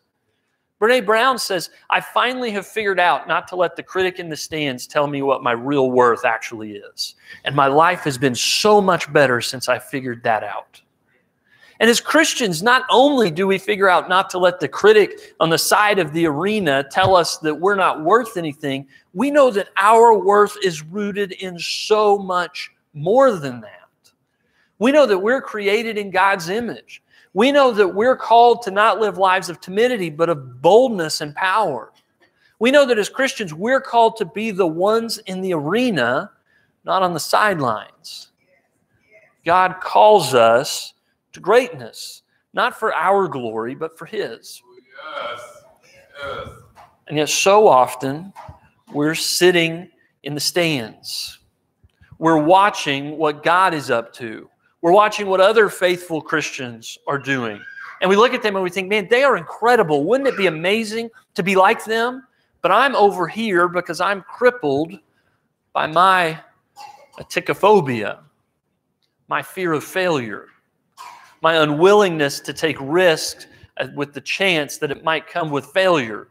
Brene 0.83 1.05
Brown 1.05 1.39
says, 1.39 1.69
I 1.89 2.01
finally 2.01 2.51
have 2.51 2.67
figured 2.67 2.99
out 2.99 3.25
not 3.25 3.47
to 3.47 3.55
let 3.55 3.77
the 3.77 3.83
critic 3.83 4.19
in 4.19 4.27
the 4.27 4.35
stands 4.35 4.85
tell 4.85 5.07
me 5.07 5.21
what 5.21 5.41
my 5.41 5.53
real 5.53 5.89
worth 5.89 6.25
actually 6.25 6.73
is. 6.73 7.15
And 7.45 7.55
my 7.55 7.67
life 7.67 8.01
has 8.01 8.17
been 8.17 8.35
so 8.35 8.81
much 8.81 9.11
better 9.13 9.39
since 9.39 9.69
I 9.69 9.79
figured 9.79 10.23
that 10.23 10.43
out. 10.43 10.81
And 11.79 11.89
as 11.89 12.01
Christians, 12.01 12.61
not 12.61 12.83
only 12.89 13.31
do 13.31 13.47
we 13.47 13.57
figure 13.59 13.87
out 13.87 14.09
not 14.09 14.29
to 14.31 14.37
let 14.37 14.59
the 14.59 14.67
critic 14.67 15.33
on 15.39 15.49
the 15.49 15.57
side 15.57 15.99
of 15.99 16.11
the 16.11 16.25
arena 16.25 16.83
tell 16.91 17.15
us 17.15 17.37
that 17.37 17.55
we're 17.55 17.75
not 17.75 18.03
worth 18.03 18.35
anything, 18.35 18.85
we 19.13 19.31
know 19.31 19.51
that 19.51 19.69
our 19.77 20.17
worth 20.17 20.57
is 20.65 20.83
rooted 20.83 21.31
in 21.31 21.57
so 21.59 22.17
much 22.17 22.71
more 22.93 23.31
than 23.31 23.61
that. 23.61 23.69
We 24.79 24.91
know 24.91 25.05
that 25.05 25.19
we're 25.19 25.41
created 25.41 25.97
in 25.97 26.11
God's 26.11 26.49
image. 26.49 27.01
We 27.33 27.51
know 27.51 27.71
that 27.71 27.87
we're 27.87 28.15
called 28.15 28.61
to 28.63 28.71
not 28.71 28.99
live 28.99 29.17
lives 29.17 29.49
of 29.49 29.59
timidity, 29.59 30.09
but 30.09 30.29
of 30.29 30.61
boldness 30.61 31.21
and 31.21 31.35
power. 31.35 31.91
We 32.59 32.71
know 32.71 32.85
that 32.85 32.99
as 32.99 33.09
Christians, 33.09 33.53
we're 33.53 33.81
called 33.81 34.17
to 34.17 34.25
be 34.25 34.51
the 34.51 34.67
ones 34.67 35.17
in 35.17 35.41
the 35.41 35.53
arena, 35.53 36.31
not 36.85 37.01
on 37.01 37.13
the 37.13 37.19
sidelines. 37.19 38.31
God 39.45 39.81
calls 39.81 40.33
us 40.33 40.93
to 41.33 41.39
greatness. 41.39 42.21
not 42.53 42.79
for 42.79 42.93
our 42.93 43.27
glory, 43.27 43.73
but 43.73 43.97
for 43.97 44.05
His. 44.05 44.61
And 47.07 47.17
yet, 47.17 47.29
so 47.29 47.67
often, 47.67 48.31
we're 48.93 49.15
sitting 49.15 49.89
in 50.21 50.35
the 50.35 50.39
stands. 50.39 51.39
We're 52.19 52.41
watching 52.41 53.17
what 53.17 53.43
God 53.43 53.73
is 53.73 53.89
up 53.89 54.13
to. 54.13 54.49
We're 54.83 54.91
watching 54.91 55.27
what 55.27 55.39
other 55.39 55.69
faithful 55.69 56.21
Christians 56.21 56.97
are 57.07 57.17
doing. 57.17 57.63
And 58.01 58.09
we 58.09 58.17
look 58.17 58.33
at 58.33 58.43
them 58.43 58.57
and 58.57 58.63
we 58.63 58.69
think, 58.69 58.89
man, 58.89 59.07
they 59.09 59.23
are 59.23 59.37
incredible. 59.37 60.03
Wouldn't 60.03 60.27
it 60.27 60.35
be 60.35 60.47
amazing 60.47 61.09
to 61.35 61.41
be 61.41 61.55
like 61.55 61.85
them? 61.85 62.27
But 62.61 62.71
I'm 62.71 62.93
over 62.93 63.25
here 63.25 63.69
because 63.69 64.01
I'm 64.01 64.23
crippled 64.23 64.91
by 65.71 65.87
my 65.87 66.37
atychiphobia, 67.17 68.19
my 69.29 69.41
fear 69.41 69.71
of 69.71 69.85
failure, 69.85 70.47
my 71.41 71.63
unwillingness 71.63 72.41
to 72.41 72.51
take 72.51 72.75
risks 72.81 73.47
with 73.95 74.13
the 74.13 74.19
chance 74.19 74.79
that 74.79 74.91
it 74.91 75.01
might 75.05 75.27
come 75.27 75.49
with 75.49 75.67
failure 75.67 76.27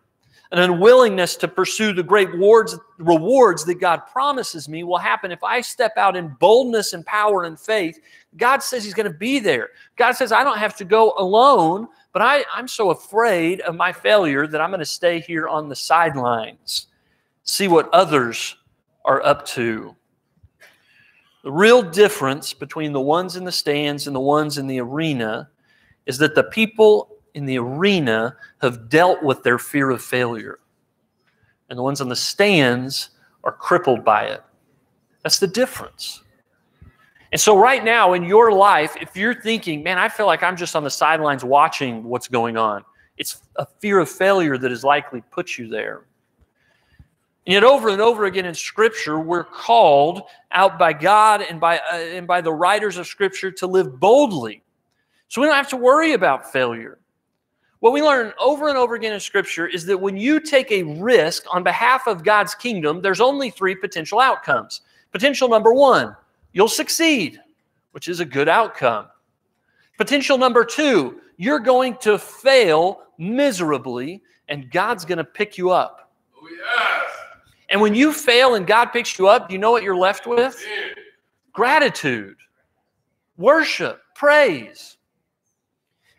an 0.53 0.59
unwillingness 0.59 1.35
to 1.37 1.49
pursue 1.49 1.95
the 1.95 2.03
great 2.03 2.31
rewards, 2.31 2.79
rewards 2.99 3.65
that 3.65 3.81
God 3.81 4.03
promises 4.13 4.69
me 4.69 4.85
will 4.85 4.99
happen 4.99 5.33
if 5.33 5.43
I 5.43 5.63
step 5.63 5.97
out 5.97 6.15
in 6.15 6.37
boldness 6.39 6.93
and 6.93 7.05
power 7.07 7.45
and 7.45 7.59
faith. 7.59 7.99
God 8.37 8.63
says 8.63 8.85
He's 8.85 8.93
going 8.93 9.11
to 9.11 9.19
be 9.19 9.39
there. 9.39 9.71
God 9.97 10.13
says 10.13 10.31
I 10.31 10.45
don't 10.45 10.59
have 10.59 10.77
to 10.77 10.85
go 10.85 11.15
alone, 11.17 11.89
but 12.13 12.21
I, 12.21 12.45
I'm 12.53 12.69
so 12.69 12.91
afraid 12.91 13.63
of 13.63 13.75
my 13.77 13.93
failure 13.93 14.47
that 14.47 14.61
I'm 14.61 14.69
going 14.69 14.81
to 14.81 14.87
stay 14.87 15.21
here 15.21 15.49
on 15.49 15.71
the 15.71 15.77
sidelines, 15.77 16.89
see 17.45 17.67
what 17.67 17.89
others 17.95 18.55
are 19.07 19.25
up 19.25 19.47
to. 19.47 19.97
The 21.45 21.51
real 21.51 21.83
difference 21.83 22.53
between 22.53 22.93
the 22.93 23.01
ones 23.01 23.37
in 23.37 23.45
the 23.45 23.51
stands 23.51 24.07
and 24.07 24.15
the 24.15 24.21
ones 24.21 24.59
in 24.59 24.67
the 24.67 24.81
arena 24.81 25.49
is 26.05 26.19
that 26.19 26.35
the 26.35 26.45
people 26.45 27.12
in 27.35 27.47
the 27.47 27.59
arena 27.59 28.37
have 28.61 28.89
dealt 28.89 29.23
with 29.23 29.43
their 29.43 29.59
fear 29.59 29.91
of 29.91 30.03
failure. 30.03 30.59
And 31.69 31.79
the 31.79 31.83
ones 31.83 32.01
on 32.01 32.09
the 32.09 32.17
stands 32.17 33.11
are 33.45 33.53
crippled 33.53 34.05
by 34.05 34.25
it. 34.25 34.43
That's 35.23 35.39
the 35.39 35.47
difference. 35.47 36.23
And 37.33 37.41
so, 37.41 37.57
right 37.57 37.83
now 37.83 38.13
in 38.13 38.25
your 38.25 38.53
life, 38.53 38.95
if 39.01 39.17
you're 39.17 39.41
thinking, 39.41 39.83
man, 39.83 39.99
I 39.99 40.09
feel 40.09 40.27
like 40.27 40.43
I'm 40.43 40.57
just 40.57 40.77
on 40.77 40.85
the 40.85 40.91
sidelines 40.91 41.43
watching 41.43 42.05
what's 42.05 42.29
going 42.29 42.59
on, 42.59 42.85
it's 43.17 43.43
a 43.57 43.67
fear 43.79 44.01
of 44.01 44.11
failure 44.11 44.59
that 44.59 44.71
has 44.71 44.85
likely 44.85 45.23
put 45.31 45.57
you 45.57 45.69
there. 45.69 46.05
And 47.47 47.55
yet, 47.55 47.65
over 47.65 47.89
and 47.89 48.03
over 48.03 48.27
again 48.27 48.45
in 48.45 48.55
Scripture, 48.55 49.19
we're 49.19 49.45
called 49.45 50.23
out 50.51 50.79
by 50.79 50.93
God 50.93 51.41
and 51.41 51.59
by, 51.59 51.79
uh, 51.79 51.97
and 51.97 52.27
by 52.27 52.43
the 52.43 52.53
writers 52.53 52.99
of 52.99 53.07
Scripture 53.07 53.51
to 53.53 53.67
live 53.67 53.99
boldly. 53.99 54.63
So 55.29 55.41
we 55.41 55.47
don't 55.47 55.57
have 55.57 55.71
to 55.71 55.79
worry 55.79 56.13
about 56.13 56.53
failure. 56.53 56.99
What 57.83 57.93
we 57.93 58.01
learn 58.01 58.33
over 58.39 58.69
and 58.69 58.79
over 58.79 58.95
again 58.95 59.13
in 59.13 59.19
Scripture 59.19 59.67
is 59.67 59.85
that 59.87 59.99
when 59.99 60.17
you 60.17 60.39
take 60.39 60.71
a 60.71 60.85
risk 60.85 61.43
on 61.53 61.65
behalf 61.65 62.07
of 62.07 62.23
God's 62.23 62.55
kingdom, 62.55 63.03
there's 63.03 63.21
only 63.21 63.51
three 63.51 63.75
potential 63.75 64.21
outcomes. 64.21 64.83
Potential 65.11 65.49
number 65.49 65.75
one, 65.75 66.15
you'll 66.53 66.69
succeed, 66.69 67.41
which 67.91 68.07
is 68.07 68.21
a 68.21 68.25
good 68.25 68.49
outcome. 68.49 69.07
Potential 69.99 70.39
number 70.39 70.65
two, 70.65 71.23
you're 71.39 71.59
going 71.59 71.97
to 72.03 72.21
fail 72.21 73.01
miserably, 73.19 74.23
and 74.47 74.71
God's 74.71 75.05
going 75.05 75.19
to 75.19 75.25
pick 75.25 75.59
you 75.59 75.71
up. 75.71 76.13
Oh, 76.41 76.49
yes. 76.49 77.11
And 77.71 77.81
when 77.81 77.97
you 77.97 78.13
fail 78.13 78.55
and 78.55 78.65
God 78.65 78.93
picks 78.93 79.19
you 79.19 79.27
up, 79.27 79.49
do 79.49 79.55
you 79.55 79.59
know 79.59 79.73
what 79.73 79.83
you're 79.83 79.97
left 79.97 80.29
with? 80.29 80.57
Gratitude, 81.53 82.37
worship, 83.37 84.03
praise. 84.15 84.99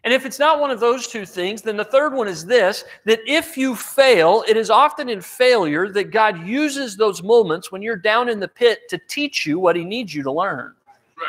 And 0.04 0.14
if 0.14 0.26
it's 0.26 0.40
not 0.40 0.60
one 0.60 0.70
of 0.70 0.82
those 0.82 1.08
two 1.08 1.26
things, 1.26 1.62
then 1.62 1.78
the 1.78 1.86
third 1.86 2.14
one 2.14 2.28
is 2.28 2.46
this 2.46 2.84
that 3.06 3.20
if 3.26 3.56
you 3.56 3.76
fail, 3.76 4.44
it 4.48 4.58
is 4.58 4.70
often 4.70 5.08
in 5.08 5.22
failure 5.22 5.90
that 5.92 6.12
God 6.12 6.46
uses 6.46 6.98
those 6.98 7.24
moments 7.24 7.72
when 7.72 7.82
you're 7.82 7.96
down 7.96 8.28
in 8.28 8.40
the 8.40 8.48
pit 8.48 8.90
to 8.90 8.98
teach 9.08 9.46
you 9.46 9.60
what 9.60 9.76
He 9.78 9.86
needs 9.86 10.14
you 10.14 10.22
to 10.24 10.32
learn, 10.32 10.74
Right. 11.18 11.28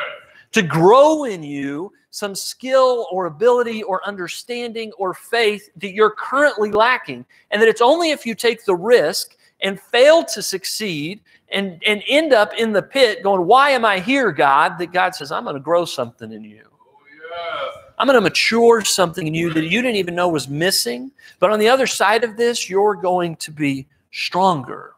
to 0.51 0.61
grow 0.61 1.23
in 1.23 1.41
you 1.41 1.93
some 2.11 2.35
skill 2.35 3.07
or 3.11 3.25
ability 3.25 3.83
or 3.83 4.05
understanding 4.05 4.91
or 4.97 5.13
faith 5.13 5.69
that 5.77 5.91
you're 5.93 6.11
currently 6.11 6.71
lacking. 6.71 7.25
And 7.51 7.61
that 7.61 7.67
it's 7.69 7.81
only 7.81 8.11
if 8.11 8.25
you 8.25 8.35
take 8.35 8.65
the 8.65 8.75
risk 8.75 9.35
and 9.61 9.79
fail 9.79 10.23
to 10.25 10.41
succeed 10.41 11.21
and, 11.49 11.81
and 11.85 12.03
end 12.07 12.33
up 12.33 12.53
in 12.57 12.73
the 12.73 12.81
pit 12.81 13.23
going, 13.23 13.45
Why 13.45 13.69
am 13.71 13.85
I 13.85 13.99
here, 13.99 14.31
God? 14.33 14.77
that 14.79 14.91
God 14.91 15.15
says, 15.15 15.31
I'm 15.31 15.43
going 15.43 15.55
to 15.55 15.61
grow 15.61 15.85
something 15.85 16.31
in 16.31 16.43
you. 16.43 16.63
Oh, 16.65 16.97
yes. 17.73 17.84
I'm 17.97 18.07
going 18.07 18.15
to 18.15 18.21
mature 18.21 18.83
something 18.83 19.25
in 19.25 19.33
you 19.33 19.53
that 19.53 19.65
you 19.65 19.81
didn't 19.81 19.97
even 19.97 20.15
know 20.15 20.27
was 20.27 20.49
missing. 20.49 21.11
But 21.39 21.51
on 21.51 21.59
the 21.59 21.69
other 21.69 21.87
side 21.87 22.23
of 22.23 22.35
this, 22.35 22.69
you're 22.69 22.95
going 22.95 23.37
to 23.37 23.51
be 23.51 23.87
stronger. 24.11 24.95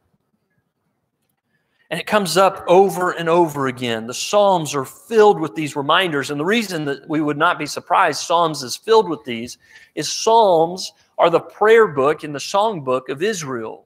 And 1.90 2.00
it 2.00 2.08
comes 2.08 2.36
up 2.36 2.66
over 2.68 3.12
and 3.12 3.30
over 3.30 3.68
again. 3.68 4.08
The 4.08 4.14
Psalms 4.14 4.76
are 4.76 4.84
filled 4.84 5.40
with 5.40 5.56
these 5.56 5.76
reminders. 5.76 6.32
And 6.32 6.40
the 6.40 6.46
reason 6.46 6.84
that 6.86 7.08
we 7.08 7.22
would 7.22 7.38
not 7.38 7.58
be 7.58 7.66
surprised 7.66 8.24
Psalms 8.24 8.62
is 8.62 8.76
filled 8.76 9.10
with 9.10 9.24
these 9.24 9.58
is 9.96 10.12
Psalms 10.12 10.92
are 11.18 11.30
the 11.30 11.40
prayer 11.40 11.88
book 11.88 12.24
and 12.24 12.36
the 12.36 12.40
song 12.40 12.84
book 12.84 13.10
of 13.10 13.24
Israel. 13.24 13.86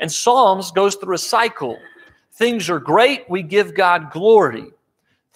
And 0.00 0.10
Psalms 0.10 0.72
goes 0.72 0.96
through 0.96 1.14
a 1.14 1.18
cycle. 1.18 1.78
Things 2.32 2.68
are 2.68 2.80
great, 2.80 3.30
we 3.30 3.42
give 3.42 3.74
God 3.74 4.10
glory. 4.10 4.66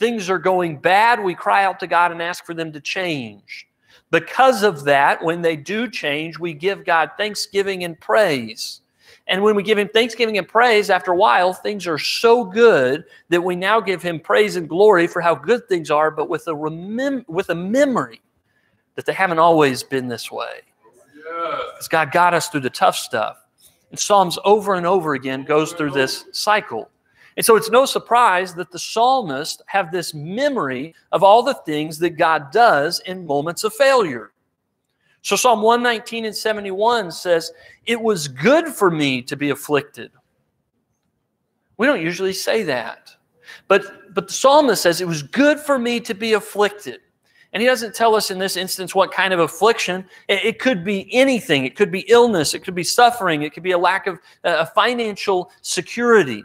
Things 0.01 0.31
are 0.31 0.39
going 0.39 0.79
bad, 0.79 1.23
we 1.23 1.35
cry 1.35 1.63
out 1.63 1.79
to 1.81 1.87
God 1.87 2.11
and 2.11 2.23
ask 2.23 2.47
for 2.47 2.55
them 2.55 2.73
to 2.73 2.81
change. 2.81 3.69
Because 4.11 4.63
of 4.63 4.85
that, 4.85 5.23
when 5.23 5.43
they 5.43 5.57
do 5.57 5.91
change, 5.91 6.39
we 6.39 6.55
give 6.55 6.87
God 6.87 7.11
thanksgiving 7.19 7.85
and 7.85 8.01
praise. 8.01 8.81
And 9.27 9.43
when 9.43 9.55
we 9.55 9.63
give 9.63 9.77
Him 9.77 9.91
thanksgiving 9.91 10.39
and 10.39 10.49
praise, 10.49 10.89
after 10.89 11.13
a 11.13 11.17
while, 11.17 11.53
things 11.53 11.87
are 11.87 11.99
so 11.99 12.47
good 12.47 13.05
that 13.29 13.45
we 13.45 13.55
now 13.57 13.79
give 13.79 14.01
Him 14.01 14.19
praise 14.19 14.57
and 14.57 14.67
glory 14.67 15.07
for 15.07 15.21
how 15.21 15.35
good 15.35 15.69
things 15.69 15.91
are, 15.91 16.11
but 16.11 16.31
with 16.31 16.49
a, 16.49 16.55
remem- 16.55 17.29
with 17.29 17.51
a 17.51 17.55
memory 17.55 18.23
that 18.95 19.05
they 19.05 19.13
haven't 19.13 19.39
always 19.39 19.83
been 19.83 20.09
this 20.09 20.33
way. 20.33 20.63
Because 21.75 21.89
God 21.89 22.11
got 22.11 22.33
us 22.33 22.49
through 22.49 22.63
the 22.63 22.71
tough 22.71 22.97
stuff. 22.97 23.37
And 23.91 23.99
Psalms 23.99 24.39
over 24.47 24.77
and 24.77 24.87
over 24.87 25.13
again 25.13 25.45
goes 25.45 25.75
through 25.75 25.91
this 25.91 26.25
cycle. 26.33 26.89
And 27.41 27.45
so 27.47 27.57
it's 27.57 27.71
no 27.71 27.87
surprise 27.87 28.53
that 28.57 28.71
the 28.71 28.79
psalmists 28.79 29.63
have 29.65 29.91
this 29.91 30.13
memory 30.13 30.95
of 31.11 31.23
all 31.23 31.43
the 31.43 31.55
things 31.55 31.99
that 32.01 32.19
God 32.19 32.53
does 32.53 33.01
in 33.07 33.25
moments 33.25 33.65
of 33.65 33.73
failure. 33.73 34.33
So 35.23 35.37
Psalm 35.37 35.63
119 35.63 36.27
and 36.27 36.37
71 36.37 37.11
says, 37.11 37.51
It 37.87 37.99
was 37.99 38.29
good 38.29 38.69
for 38.69 38.91
me 38.91 39.23
to 39.23 39.37
be 39.39 39.49
afflicted. 39.49 40.11
We 41.79 41.87
don't 41.87 42.03
usually 42.03 42.35
say 42.35 42.63
that. 42.65 43.17
But, 43.69 44.15
but 44.15 44.29
the 44.29 44.35
psalmist 44.35 44.83
says, 44.83 45.01
It 45.01 45.09
was 45.09 45.23
good 45.23 45.59
for 45.59 45.79
me 45.79 45.99
to 46.01 46.13
be 46.13 46.35
afflicted. 46.35 47.01
And 47.55 47.63
he 47.63 47.67
doesn't 47.67 47.95
tell 47.95 48.15
us 48.15 48.31
in 48.31 48.39
this 48.39 48.59
instance 48.59 48.95
what 48.95 49.13
kind 49.13 49.33
of 49.33 49.41
affliction. 49.41 50.05
It, 50.29 50.45
it 50.45 50.59
could 50.59 50.85
be 50.85 51.09
anything. 51.11 51.65
It 51.65 51.75
could 51.75 51.91
be 51.91 52.01
illness. 52.01 52.53
It 52.53 52.65
could 52.65 52.75
be 52.75 52.85
suffering. 52.85 53.45
It 53.45 53.55
could 53.55 53.63
be 53.63 53.73
a 53.73 53.79
lack 53.79 54.07
of 54.07 54.19
uh, 54.45 54.67
financial 54.67 55.51
security. 55.63 56.45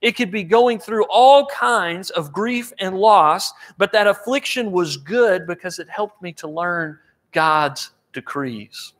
It 0.00 0.16
could 0.16 0.30
be 0.30 0.44
going 0.44 0.78
through 0.78 1.04
all 1.10 1.46
kinds 1.46 2.10
of 2.10 2.32
grief 2.32 2.72
and 2.78 2.96
loss, 2.96 3.52
but 3.76 3.92
that 3.92 4.06
affliction 4.06 4.72
was 4.72 4.96
good 4.96 5.46
because 5.46 5.78
it 5.78 5.88
helped 5.90 6.22
me 6.22 6.32
to 6.34 6.48
learn 6.48 6.98
God's 7.32 7.90
decrees. 8.12 8.94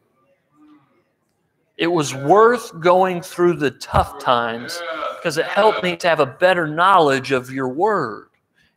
It 1.78 1.86
was 1.86 2.14
worth 2.14 2.78
going 2.80 3.22
through 3.22 3.54
the 3.54 3.70
tough 3.70 4.18
times 4.18 4.78
because 5.16 5.38
it 5.38 5.46
helped 5.46 5.82
me 5.82 5.96
to 5.96 6.08
have 6.08 6.20
a 6.20 6.26
better 6.26 6.66
knowledge 6.66 7.32
of 7.32 7.50
your 7.50 7.68
word 7.68 8.28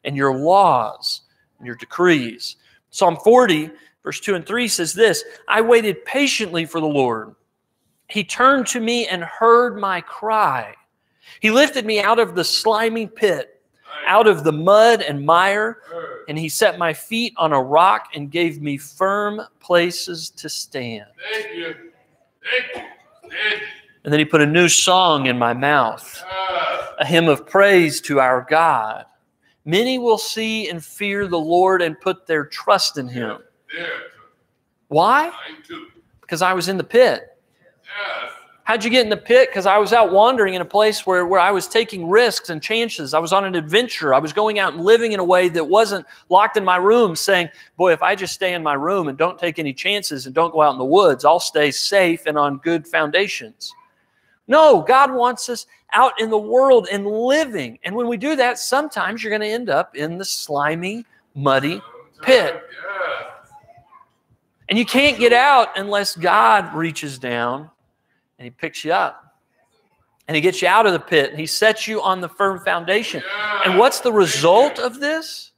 and 0.06 0.16
your 0.16 0.34
laws 0.34 1.22
and 1.58 1.68
your 1.68 1.76
decrees. 1.76 2.56
Psalm 2.92 3.18
40, 3.22 3.72
verse 4.04 4.22
2 4.22 4.36
and 4.36 4.46
3 4.46 4.68
says 4.70 4.94
this 4.94 5.26
I 5.50 5.60
waited 5.60 6.06
patiently 6.06 6.66
for 6.66 6.80
the 6.80 6.88
Lord. 6.88 7.36
He 8.08 8.24
turned 8.24 8.68
to 8.68 8.80
me 8.80 9.08
and 9.08 9.24
heard 9.24 9.78
my 9.78 10.00
cry. 10.00 10.74
He 11.40 11.52
lifted 11.52 11.86
me 11.86 12.02
out 12.02 12.20
of 12.20 12.36
the 12.36 12.44
slimy 12.44 13.08
pit, 13.08 13.62
out 14.06 14.28
of 14.28 14.44
the 14.44 14.52
mud 14.52 15.02
and 15.02 15.26
mire, 15.26 15.80
and 16.28 16.38
he 16.38 16.50
set 16.50 16.78
my 16.78 16.94
feet 16.94 17.34
on 17.38 17.54
a 17.54 17.62
rock 17.62 18.10
and 18.16 18.32
gave 18.32 18.62
me 18.62 18.78
firm 18.78 19.42
places 19.60 20.30
to 20.32 20.50
stand. 20.50 21.06
Thank 21.32 21.56
you. 21.56 21.76
Thank 22.44 22.76
you. 22.76 22.82
Thank 23.30 23.62
you. 23.62 23.68
And 24.04 24.12
then 24.12 24.20
he 24.20 24.26
put 24.26 24.42
a 24.42 24.46
new 24.46 24.68
song 24.68 25.28
in 25.28 25.38
my 25.38 25.54
mouth, 25.54 26.22
a 27.00 27.06
hymn 27.06 27.30
of 27.30 27.48
praise 27.48 28.02
to 28.02 28.20
our 28.20 28.46
God. 28.50 29.06
Many 29.66 29.98
will 29.98 30.18
see 30.18 30.70
and 30.70 30.84
fear 30.84 31.26
the 31.28 31.40
Lord 31.40 31.82
and 31.82 32.00
put 32.00 32.28
their 32.28 32.46
trust 32.46 32.98
in 32.98 33.08
him. 33.08 33.38
Why? 34.90 35.32
Because 36.20 36.42
I 36.42 36.54
was 36.54 36.68
in 36.68 36.78
the 36.78 36.84
pit. 36.84 37.38
How'd 38.66 38.86
you 38.86 38.90
get 38.90 39.04
in 39.04 39.10
the 39.10 39.18
pit? 39.18 39.50
Because 39.50 39.66
I 39.66 39.78
was 39.78 39.92
out 39.92 40.14
wandering 40.14 40.54
in 40.54 40.62
a 40.62 40.66
place 40.66 41.06
where, 41.06 41.26
where 41.26 41.40
I 41.40 41.52
was 41.52 41.68
taking 41.68 42.08
risks 42.08 42.50
and 42.50 42.62
chances. 42.62 43.14
I 43.14 43.20
was 43.20 43.34
on 43.34 43.44
an 43.44 43.56
adventure. 43.56 44.14
I 44.14 44.20
was 44.20 44.32
going 44.32 44.58
out 44.58 44.74
and 44.74 44.84
living 44.84 45.12
in 45.12 45.20
a 45.20 45.24
way 45.24 45.50
that 45.50 45.66
wasn't 45.66 46.06
locked 46.30 46.56
in 46.56 46.64
my 46.64 46.78
room, 46.78 47.14
saying, 47.16 47.50
Boy, 47.76 47.92
if 47.92 48.02
I 48.02 48.16
just 48.16 48.34
stay 48.34 48.54
in 48.54 48.64
my 48.64 48.76
room 48.76 49.10
and 49.10 49.18
don't 49.18 49.38
take 49.38 49.60
any 49.60 49.74
chances 49.74 50.26
and 50.26 50.34
don't 50.34 50.54
go 50.54 50.62
out 50.62 50.72
in 50.72 50.78
the 50.78 50.86
woods, 50.86 51.26
I'll 51.26 51.42
stay 51.42 51.72
safe 51.72 52.26
and 52.26 52.38
on 52.38 52.58
good 52.60 52.88
foundations. 52.88 53.74
No, 54.48 54.82
God 54.82 55.14
wants 55.14 55.50
us 55.50 55.68
out 55.94 56.20
in 56.22 56.30
the 56.30 56.38
world 56.38 56.88
and 56.90 57.06
living. 57.06 57.80
And 57.84 57.94
when 57.94 58.08
we 58.08 58.16
do 58.16 58.36
that, 58.38 58.60
sometimes 58.60 59.22
you're 59.22 59.32
going 59.32 59.42
to 59.42 59.48
end 59.48 59.70
up 59.70 59.96
in 59.96 60.18
the 60.18 60.26
slimy, 60.26 61.06
muddy 61.36 61.82
pit. 62.22 62.62
And 64.70 64.80
you 64.80 64.86
can't 64.86 65.20
get 65.20 65.34
out 65.34 65.78
unless 65.78 66.16
God 66.16 66.74
reaches 66.74 67.20
down 67.20 67.70
and 68.44 68.52
He 68.52 68.52
picks 68.52 68.84
you 68.84 68.92
up. 68.92 69.38
And 70.28 70.36
He 70.36 70.42
gets 70.42 70.62
you 70.62 70.68
out 70.68 70.86
of 70.86 70.92
the 70.92 71.00
pit 71.00 71.32
and 71.32 71.40
He 71.40 71.46
sets 71.46 71.88
you 71.88 72.02
on 72.02 72.20
the 72.20 72.28
firm 72.28 72.60
foundation. 72.60 73.24
And 73.66 73.80
what's 73.80 74.02
the 74.02 74.12
result 74.12 74.80
of 74.80 75.00
this? 75.00 75.52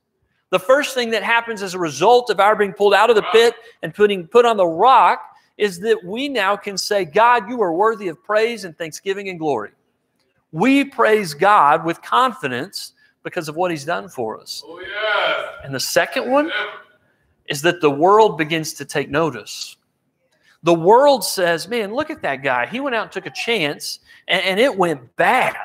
The 0.51 0.59
first 0.59 0.93
thing 0.93 1.09
that 1.09 1.23
happens 1.23 1.63
as 1.63 1.73
a 1.73 1.79
result 1.79 2.29
of 2.29 2.39
our 2.39 2.55
being 2.55 2.73
pulled 2.73 2.93
out 2.93 3.09
of 3.09 3.15
the 3.15 3.25
pit 3.31 3.55
and 3.81 3.91
putting 3.91 4.27
put 4.27 4.45
on 4.45 4.55
the 4.55 4.67
rock 4.67 5.19
is 5.57 5.79
that 5.79 6.03
we 6.03 6.29
now 6.29 6.55
can 6.55 6.77
say, 6.77 7.05
God, 7.05 7.49
you 7.49 7.59
are 7.63 7.73
worthy 7.73 8.07
of 8.07 8.23
praise 8.23 8.65
and 8.65 8.77
thanksgiving 8.77 9.29
and 9.29 9.39
glory. 9.39 9.71
We 10.51 10.85
praise 10.85 11.33
God 11.33 11.83
with 11.83 12.03
confidence 12.03 12.93
because 13.23 13.49
of 13.49 13.55
what 13.55 13.71
He's 13.71 13.85
done 13.85 14.09
for 14.09 14.39
us. 14.39 14.61
Oh, 14.63 14.79
yes. 14.79 15.49
And 15.63 15.73
the 15.73 15.79
second 15.79 16.29
one 16.29 16.51
is 17.47 17.63
that 17.63 17.81
the 17.81 17.89
world 17.89 18.37
begins 18.37 18.73
to 18.73 18.85
take 18.85 19.09
notice. 19.09 19.75
The 20.65 20.73
world 20.73 21.23
says, 21.23 21.67
man, 21.67 21.93
look 21.93 22.09
at 22.09 22.23
that 22.23 22.41
guy. 22.41 22.65
He 22.65 22.79
went 22.79 22.95
out 22.95 23.03
and 23.03 23.11
took 23.11 23.27
a 23.27 23.29
chance 23.29 23.99
and, 24.27 24.43
and 24.43 24.59
it 24.59 24.75
went 24.75 25.15
bad. 25.15 25.55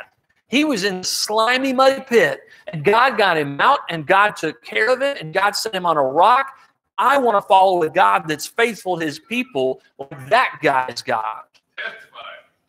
He 0.49 0.62
was 0.62 0.85
in 0.85 1.02
slimy, 1.02 1.73
muddy 1.73 2.02
pit, 2.07 2.40
and 2.69 2.85
God 2.85 3.16
got 3.16 3.38
him 3.38 3.59
out, 3.62 3.78
and 3.88 4.07
God 4.07 4.37
took 4.37 4.62
care 4.62 4.92
of 4.92 5.00
it, 5.00 5.19
and 5.19 5.33
God 5.33 5.52
set 5.52 5.75
him 5.75 5.87
on 5.87 5.97
a 5.97 6.02
rock. 6.02 6.59
I 6.99 7.16
want 7.16 7.37
to 7.37 7.49
follow 7.49 7.83
a 7.85 7.88
God 7.88 8.28
that's 8.28 8.47
faithful 8.47 8.99
to 8.99 9.07
his 9.07 9.19
people. 9.19 9.80
Like 9.97 10.28
that 10.28 10.59
guy's 10.61 11.00
God. 11.00 11.45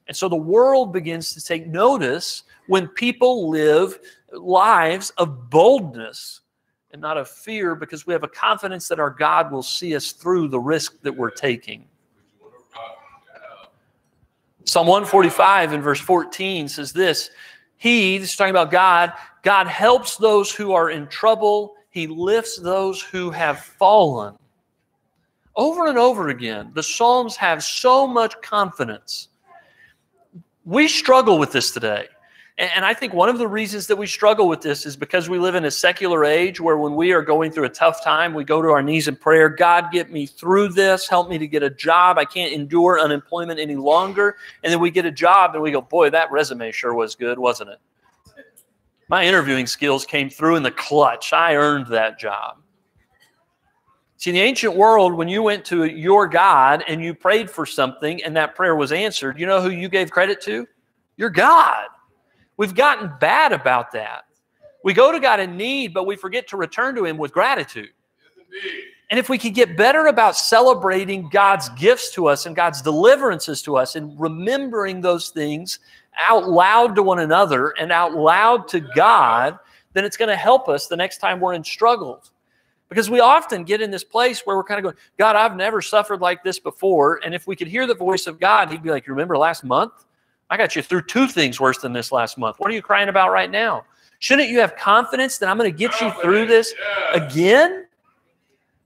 And 0.07 0.15
so 0.15 0.29
the 0.29 0.37
world 0.37 0.93
begins 0.93 1.33
to 1.33 1.43
take 1.43 1.67
notice 1.67 2.43
when 2.67 2.87
people 2.87 3.49
live 3.49 3.99
lives 4.31 5.09
of 5.17 5.49
boldness 5.49 6.41
and 6.91 7.01
not 7.01 7.17
of 7.17 7.27
fear 7.27 7.75
because 7.75 8.07
we 8.07 8.13
have 8.13 8.23
a 8.23 8.29
confidence 8.29 8.87
that 8.87 9.01
our 9.01 9.09
God 9.09 9.51
will 9.51 9.63
see 9.63 9.97
us 9.97 10.13
through 10.13 10.47
the 10.47 10.59
risk 10.59 11.01
that 11.01 11.11
we're 11.11 11.29
taking. 11.31 11.87
Psalm 14.71 14.87
145 14.87 15.73
in 15.73 15.81
verse 15.81 15.99
14 15.99 16.69
says 16.69 16.93
this 16.93 17.31
He, 17.75 18.17
this 18.17 18.29
is 18.29 18.37
talking 18.37 18.51
about 18.51 18.71
God, 18.71 19.11
God 19.43 19.67
helps 19.67 20.15
those 20.15 20.49
who 20.49 20.71
are 20.71 20.91
in 20.91 21.07
trouble, 21.07 21.75
He 21.89 22.07
lifts 22.07 22.55
those 22.55 23.01
who 23.01 23.31
have 23.31 23.59
fallen. 23.59 24.33
Over 25.57 25.87
and 25.87 25.97
over 25.97 26.29
again, 26.29 26.71
the 26.73 26.81
Psalms 26.81 27.35
have 27.35 27.61
so 27.61 28.07
much 28.07 28.41
confidence. 28.41 29.27
We 30.63 30.87
struggle 30.87 31.37
with 31.37 31.51
this 31.51 31.71
today. 31.71 32.07
And 32.61 32.85
I 32.85 32.93
think 32.93 33.11
one 33.15 33.27
of 33.27 33.39
the 33.39 33.47
reasons 33.47 33.87
that 33.87 33.95
we 33.95 34.05
struggle 34.05 34.47
with 34.47 34.61
this 34.61 34.85
is 34.85 34.95
because 34.95 35.27
we 35.27 35.39
live 35.39 35.55
in 35.55 35.65
a 35.65 35.71
secular 35.71 36.23
age 36.23 36.61
where 36.61 36.77
when 36.77 36.95
we 36.95 37.11
are 37.11 37.23
going 37.23 37.51
through 37.51 37.63
a 37.63 37.69
tough 37.69 38.03
time, 38.03 38.35
we 38.35 38.43
go 38.43 38.61
to 38.61 38.67
our 38.67 38.83
knees 38.83 39.07
in 39.07 39.15
prayer 39.15 39.49
God, 39.49 39.87
get 39.91 40.11
me 40.11 40.27
through 40.27 40.67
this. 40.67 41.07
Help 41.07 41.27
me 41.27 41.39
to 41.39 41.47
get 41.47 41.63
a 41.63 41.71
job. 41.71 42.19
I 42.19 42.25
can't 42.25 42.53
endure 42.53 42.99
unemployment 42.99 43.59
any 43.59 43.75
longer. 43.75 44.35
And 44.63 44.71
then 44.71 44.79
we 44.79 44.91
get 44.91 45.07
a 45.07 45.11
job 45.11 45.55
and 45.55 45.63
we 45.63 45.71
go, 45.71 45.81
boy, 45.81 46.11
that 46.11 46.31
resume 46.31 46.71
sure 46.71 46.93
was 46.93 47.15
good, 47.15 47.39
wasn't 47.39 47.71
it? 47.71 47.79
My 49.09 49.25
interviewing 49.25 49.65
skills 49.65 50.05
came 50.05 50.29
through 50.29 50.55
in 50.55 50.61
the 50.61 50.69
clutch. 50.69 51.33
I 51.33 51.55
earned 51.55 51.87
that 51.87 52.19
job. 52.19 52.57
See, 54.17 54.29
in 54.29 54.35
the 54.35 54.41
ancient 54.41 54.75
world, 54.75 55.15
when 55.15 55.27
you 55.27 55.41
went 55.41 55.65
to 55.65 55.85
your 55.85 56.27
God 56.27 56.83
and 56.87 57.03
you 57.03 57.15
prayed 57.15 57.49
for 57.49 57.65
something 57.65 58.23
and 58.23 58.35
that 58.35 58.53
prayer 58.53 58.75
was 58.75 58.91
answered, 58.91 59.39
you 59.39 59.47
know 59.47 59.63
who 59.63 59.71
you 59.71 59.89
gave 59.89 60.11
credit 60.11 60.41
to? 60.41 60.67
Your 61.17 61.31
God. 61.31 61.87
We've 62.61 62.75
gotten 62.75 63.11
bad 63.19 63.53
about 63.53 63.91
that. 63.93 64.25
We 64.83 64.93
go 64.93 65.11
to 65.11 65.19
God 65.19 65.39
in 65.39 65.57
need, 65.57 65.95
but 65.95 66.05
we 66.05 66.15
forget 66.15 66.47
to 66.49 66.57
return 66.57 66.93
to 66.93 67.05
Him 67.05 67.17
with 67.17 67.33
gratitude. 67.33 67.89
And 69.09 69.19
if 69.19 69.29
we 69.29 69.39
could 69.39 69.55
get 69.55 69.75
better 69.75 70.05
about 70.05 70.37
celebrating 70.37 71.27
God's 71.27 71.69
gifts 71.69 72.13
to 72.13 72.27
us 72.27 72.45
and 72.45 72.55
God's 72.55 72.83
deliverances 72.83 73.63
to 73.63 73.77
us 73.77 73.95
and 73.95 74.13
remembering 74.19 75.01
those 75.01 75.29
things 75.29 75.79
out 76.19 76.47
loud 76.47 76.93
to 76.97 77.01
one 77.01 77.17
another 77.17 77.69
and 77.79 77.91
out 77.91 78.13
loud 78.13 78.67
to 78.67 78.79
God, 78.79 79.57
then 79.93 80.05
it's 80.05 80.15
going 80.15 80.29
to 80.29 80.35
help 80.35 80.69
us 80.69 80.85
the 80.85 80.95
next 80.95 81.17
time 81.17 81.39
we're 81.39 81.53
in 81.53 81.63
struggles. 81.63 82.29
Because 82.89 83.09
we 83.09 83.21
often 83.21 83.63
get 83.63 83.81
in 83.81 83.89
this 83.89 84.03
place 84.03 84.41
where 84.41 84.55
we're 84.55 84.65
kind 84.65 84.77
of 84.77 84.83
going, 84.83 84.97
God, 85.17 85.35
I've 85.35 85.55
never 85.55 85.81
suffered 85.81 86.21
like 86.21 86.43
this 86.43 86.59
before. 86.59 87.21
And 87.25 87.33
if 87.33 87.47
we 87.47 87.55
could 87.55 87.69
hear 87.69 87.87
the 87.87 87.95
voice 87.95 88.27
of 88.27 88.39
God, 88.39 88.69
He'd 88.69 88.83
be 88.83 88.91
like, 88.91 89.07
You 89.07 89.13
remember 89.13 89.35
last 89.35 89.63
month? 89.63 89.93
I 90.51 90.57
got 90.57 90.75
you 90.75 90.81
through 90.81 91.03
two 91.03 91.27
things 91.27 91.61
worse 91.61 91.77
than 91.77 91.93
this 91.93 92.11
last 92.11 92.37
month. 92.37 92.59
What 92.59 92.69
are 92.69 92.73
you 92.73 92.81
crying 92.81 93.07
about 93.07 93.31
right 93.31 93.49
now? 93.49 93.85
Shouldn't 94.19 94.49
you 94.49 94.59
have 94.59 94.75
confidence 94.75 95.37
that 95.37 95.47
I'm 95.47 95.57
going 95.57 95.71
to 95.71 95.75
get 95.75 95.99
you 96.01 96.11
through 96.21 96.45
this 96.45 96.73
again? 97.13 97.87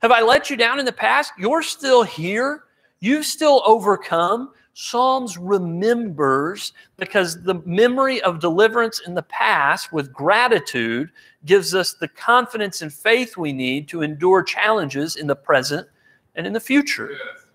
Have 0.04 0.12
I 0.12 0.22
let 0.22 0.52
you 0.52 0.58
down 0.58 0.78
in 0.78 0.86
the 0.86 0.94
past? 0.94 1.34
You're 1.40 1.64
still 1.64 2.04
here. 2.04 2.66
You've 3.00 3.26
still 3.26 3.64
overcome. 3.66 4.52
Psalms 4.76 5.38
remembers 5.38 6.74
because 6.98 7.42
the 7.42 7.56
memory 7.66 8.22
of 8.22 8.40
deliverance 8.40 9.02
in 9.08 9.16
the 9.16 9.24
past 9.24 9.92
with 9.92 10.14
gratitude 10.14 11.10
gives 11.46 11.74
us 11.74 11.94
the 11.94 12.10
confidence 12.10 12.84
and 12.84 12.94
faith 12.94 13.38
we 13.38 13.52
need 13.52 13.88
to 13.88 14.04
endure 14.04 14.44
challenges 14.44 15.16
in 15.16 15.26
the 15.26 15.36
present 15.36 15.88
and 16.36 16.46
in 16.46 16.54
the 16.54 16.60
future. 16.60 17.12
Yes. 17.12 17.46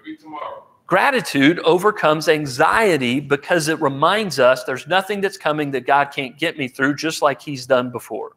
Every 0.00 0.16
tomorrow. 0.16 0.64
Gratitude 0.90 1.60
overcomes 1.60 2.28
anxiety 2.28 3.20
because 3.20 3.68
it 3.68 3.80
reminds 3.80 4.40
us 4.40 4.64
there's 4.64 4.88
nothing 4.88 5.20
that's 5.20 5.38
coming 5.38 5.70
that 5.70 5.86
God 5.86 6.06
can't 6.06 6.36
get 6.36 6.58
me 6.58 6.66
through, 6.66 6.96
just 6.96 7.22
like 7.22 7.40
He's 7.40 7.64
done 7.64 7.92
before. 7.92 8.32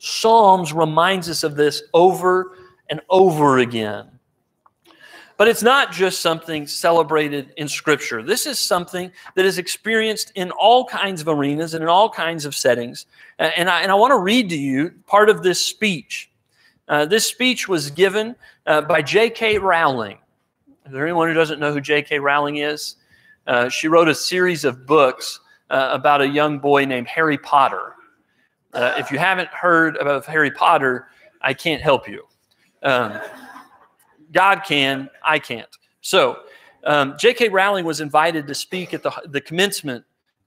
Psalms 0.00 0.72
reminds 0.72 1.30
us 1.30 1.44
of 1.44 1.54
this 1.54 1.84
over 1.94 2.56
and 2.90 3.00
over 3.08 3.58
again. 3.58 4.10
But 5.36 5.46
it's 5.46 5.62
not 5.62 5.92
just 5.92 6.20
something 6.20 6.66
celebrated 6.66 7.52
in 7.56 7.68
Scripture. 7.68 8.20
This 8.20 8.46
is 8.46 8.58
something 8.58 9.12
that 9.36 9.44
is 9.44 9.58
experienced 9.58 10.32
in 10.34 10.50
all 10.50 10.84
kinds 10.84 11.20
of 11.20 11.28
arenas 11.28 11.74
and 11.74 11.84
in 11.84 11.88
all 11.88 12.10
kinds 12.10 12.46
of 12.46 12.56
settings. 12.56 13.06
And 13.38 13.70
I, 13.70 13.82
and 13.82 13.92
I 13.92 13.94
want 13.94 14.10
to 14.10 14.18
read 14.18 14.48
to 14.48 14.58
you 14.58 14.92
part 15.06 15.30
of 15.30 15.44
this 15.44 15.64
speech. 15.64 16.32
Uh, 16.88 17.06
this 17.06 17.24
speech 17.24 17.68
was 17.68 17.90
given 17.92 18.34
uh, 18.66 18.80
by 18.80 19.02
J.K. 19.02 19.58
Rowling. 19.58 20.18
Is 20.86 20.92
there 20.92 21.04
anyone 21.04 21.28
who 21.28 21.34
doesn't 21.34 21.60
know 21.60 21.72
who 21.72 21.80
J.K. 21.80 22.18
Rowling 22.18 22.56
is? 22.56 22.96
Uh, 23.46 23.68
she 23.68 23.88
wrote 23.88 24.08
a 24.08 24.14
series 24.14 24.64
of 24.64 24.86
books 24.86 25.40
uh, 25.70 25.90
about 25.92 26.20
a 26.20 26.28
young 26.28 26.58
boy 26.58 26.84
named 26.84 27.06
Harry 27.08 27.38
Potter. 27.38 27.94
Uh, 28.72 28.94
if 28.98 29.10
you 29.10 29.18
haven't 29.18 29.48
heard 29.48 29.96
about 29.96 30.26
Harry 30.26 30.50
Potter, 30.50 31.08
I 31.40 31.54
can't 31.54 31.80
help 31.80 32.08
you. 32.08 32.26
Um, 32.82 33.18
God 34.32 34.62
can, 34.66 35.08
I 35.22 35.38
can't. 35.38 35.68
So, 36.02 36.40
um, 36.84 37.14
J.K. 37.18 37.48
Rowling 37.48 37.86
was 37.86 38.00
invited 38.00 38.46
to 38.46 38.54
speak 38.54 38.92
at 38.92 39.02
the, 39.02 39.12
the 39.26 39.40
commencement 39.40 40.04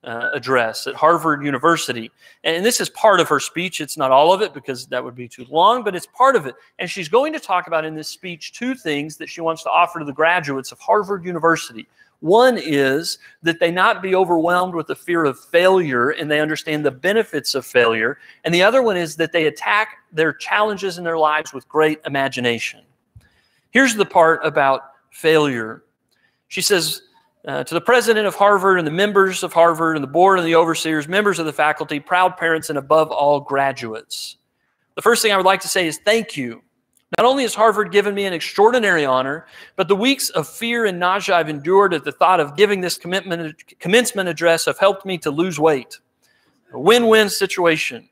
uh, 0.08 0.30
address 0.34 0.88
at 0.88 0.96
Harvard 0.96 1.44
University. 1.44 2.10
And 2.46 2.66
this 2.66 2.80
is 2.80 2.90
part 2.90 3.20
of 3.20 3.28
her 3.28 3.42
speech. 3.42 3.82
It's 3.82 3.98
not 3.98 4.10
all 4.10 4.34
of 4.34 4.42
it 4.42 4.54
because 4.54 4.88
that 4.88 5.04
would 5.04 5.16
be 5.16 5.28
too 5.28 5.46
long, 5.50 5.84
but 5.84 5.96
it's 5.96 6.08
part 6.08 6.38
of 6.38 6.46
it. 6.46 6.56
And 6.80 6.90
she's 6.90 7.10
going 7.10 7.34
to 7.34 7.40
talk 7.40 7.68
about 7.68 7.84
in 7.84 7.94
this 7.94 8.08
speech 8.08 8.54
two 8.54 8.74
things 8.74 9.18
that 9.18 9.30
she 9.30 9.42
wants 9.42 9.64
to 9.64 9.70
offer 9.70 10.00
to 10.00 10.06
the 10.06 10.14
graduates 10.14 10.72
of 10.72 10.80
Harvard 10.80 11.26
University. 11.26 11.88
One 12.22 12.58
is 12.58 13.20
that 13.44 13.60
they 13.60 13.70
not 13.70 14.02
be 14.02 14.16
overwhelmed 14.16 14.74
with 14.74 14.88
the 14.88 14.96
fear 14.96 15.26
of 15.26 15.38
failure 15.38 16.12
and 16.12 16.32
they 16.32 16.40
understand 16.40 16.86
the 16.86 16.92
benefits 16.92 17.54
of 17.54 17.66
failure. 17.66 18.18
And 18.46 18.54
the 18.54 18.64
other 18.64 18.82
one 18.82 18.98
is 18.98 19.18
that 19.18 19.34
they 19.34 19.46
attack 19.46 19.98
their 20.12 20.34
challenges 20.34 20.98
in 20.98 21.04
their 21.04 21.18
lives 21.18 21.54
with 21.54 21.68
great 21.68 22.00
imagination. 22.06 22.82
Here's 23.72 23.94
the 23.94 24.06
part 24.06 24.40
about 24.44 24.94
failure. 25.12 25.84
She 26.48 26.62
says, 26.62 27.04
uh, 27.48 27.64
to 27.64 27.74
the 27.74 27.82
president 27.82 28.28
of 28.28 28.36
Harvard 28.36 28.78
and 28.78 28.86
the 28.86 28.92
members 28.92 29.42
of 29.42 29.54
Harvard 29.54 29.96
and 29.96 30.04
the 30.04 30.08
board 30.08 30.38
and 30.38 30.48
the 30.48 30.56
overseers, 30.56 31.08
members 31.08 31.40
of 31.40 31.46
the 31.46 31.54
faculty, 31.54 32.00
proud 32.00 32.36
parents, 32.36 32.70
and 32.70 32.78
above 32.78 33.10
all, 33.10 33.40
graduates. 33.40 34.38
The 34.96 35.02
first 35.02 35.22
thing 35.22 35.32
I 35.32 35.38
would 35.38 35.46
like 35.46 35.62
to 35.62 35.68
say 35.68 35.88
is 35.88 35.98
thank 36.00 36.36
you. 36.36 36.62
Not 37.18 37.26
only 37.26 37.44
has 37.44 37.56
Harvard 37.56 37.94
given 37.94 38.14
me 38.14 38.26
an 38.26 38.34
extraordinary 38.34 39.06
honor, 39.06 39.48
but 39.78 39.88
the 39.88 39.96
weeks 39.96 40.30
of 40.32 40.46
fear 40.46 40.86
and 40.86 41.00
nausea 41.00 41.36
I've 41.36 41.48
endured 41.48 41.94
at 41.94 42.04
the 42.04 42.12
thought 42.12 42.42
of 42.42 42.58
giving 42.58 42.82
this 42.82 42.98
commencement 42.98 44.28
address 44.28 44.66
have 44.66 44.78
helped 44.78 45.06
me 45.06 45.18
to 45.20 45.32
lose 45.32 45.58
weight. 45.58 46.00
A 46.74 46.80
win 46.80 47.08
win 47.08 47.30
situation. 47.30 48.10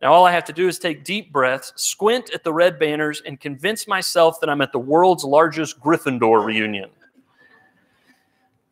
Now, 0.00 0.12
all 0.12 0.24
I 0.24 0.32
have 0.32 0.44
to 0.44 0.52
do 0.52 0.68
is 0.68 0.78
take 0.78 1.02
deep 1.02 1.32
breaths, 1.32 1.72
squint 1.74 2.30
at 2.32 2.44
the 2.44 2.52
red 2.52 2.78
banners, 2.78 3.20
and 3.26 3.40
convince 3.40 3.88
myself 3.88 4.40
that 4.40 4.48
I'm 4.48 4.60
at 4.60 4.70
the 4.70 4.78
world's 4.78 5.24
largest 5.24 5.80
Gryffindor 5.80 6.44
reunion. 6.46 6.88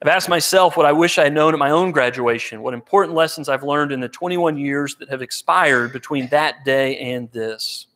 I've 0.00 0.08
asked 0.08 0.28
myself 0.28 0.76
what 0.76 0.86
I 0.86 0.92
wish 0.92 1.18
I 1.18 1.24
had 1.24 1.32
known 1.32 1.54
at 1.54 1.58
my 1.58 1.70
own 1.70 1.90
graduation, 1.90 2.62
what 2.62 2.72
important 2.72 3.16
lessons 3.16 3.48
I've 3.48 3.64
learned 3.64 3.90
in 3.90 3.98
the 3.98 4.08
21 4.08 4.56
years 4.56 4.94
that 4.96 5.08
have 5.08 5.22
expired 5.22 5.92
between 5.92 6.28
that 6.28 6.64
day 6.64 6.96
and 6.98 7.28
this. 7.32 7.88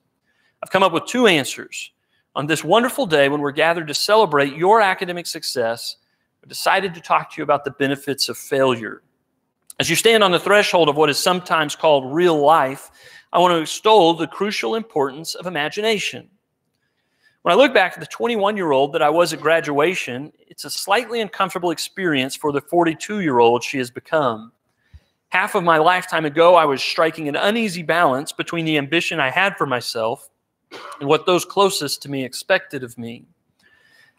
I've 0.63 0.71
come 0.71 0.83
up 0.83 0.93
with 0.93 1.07
two 1.07 1.29
answers. 1.29 1.93
On 2.35 2.47
this 2.47 2.65
wonderful 2.65 3.07
day, 3.07 3.29
when 3.29 3.41
we're 3.41 3.53
gathered 3.53 3.87
to 3.87 3.95
celebrate 3.95 4.57
your 4.57 4.81
academic 4.81 5.29
success, 5.29 5.97
I 6.43 6.49
decided 6.49 6.93
to 6.95 7.01
talk 7.01 7.31
to 7.31 7.41
you 7.41 7.45
about 7.45 7.65
the 7.65 7.71
benefits 7.71 8.29
of 8.29 8.37
failure. 8.37 9.03
As 9.79 9.89
you 9.89 9.95
stand 9.95 10.25
on 10.25 10.33
the 10.33 10.41
threshold 10.41 10.89
of 10.89 10.97
what 10.97 11.09
is 11.09 11.19
sometimes 11.19 11.77
called 11.77 12.13
real 12.13 12.37
life, 12.37 12.91
I 13.33 13.39
want 13.39 13.53
to 13.53 13.61
extol 13.61 14.15
the 14.15 14.27
crucial 14.27 14.75
importance 14.75 15.37
of 15.37 15.47
imagination. 15.47 16.29
When 17.43 17.53
I 17.53 17.57
look 17.57 17.75
back 17.75 17.95
at 17.95 18.01
the 18.01 18.07
21 18.07 18.57
year 18.57 18.71
old 18.71 18.93
that 18.93 19.03
I 19.03 19.11
was 19.11 19.33
at 19.33 19.41
graduation, 19.41 20.33
it's 20.47 20.65
a 20.65 20.71
slightly 20.71 21.21
uncomfortable 21.21 21.73
experience 21.73 22.37
for 22.37 22.53
the 22.53 22.61
42 22.61 23.21
year 23.21 23.41
old 23.41 23.65
she 23.65 23.79
has 23.79 23.91
become. 23.91 24.53
Half 25.31 25.57
of 25.57 25.65
my 25.65 25.79
lifetime 25.79 26.25
ago, 26.25 26.55
I 26.55 26.65
was 26.67 26.81
striking 26.81 27.29
an 27.29 27.35
uneasy 27.35 27.83
balance 27.83 28.33
between 28.33 28.65
the 28.65 28.79
ambition 28.79 29.19
I 29.19 29.31
had 29.31 29.57
for 29.57 29.67
myself 29.67 30.29
and 31.01 31.09
what 31.09 31.27
those 31.27 31.45
closest 31.45 32.01
to 32.03 32.11
me 32.11 32.25
expected 32.25 32.85
of 32.85 32.97
me. 32.97 33.25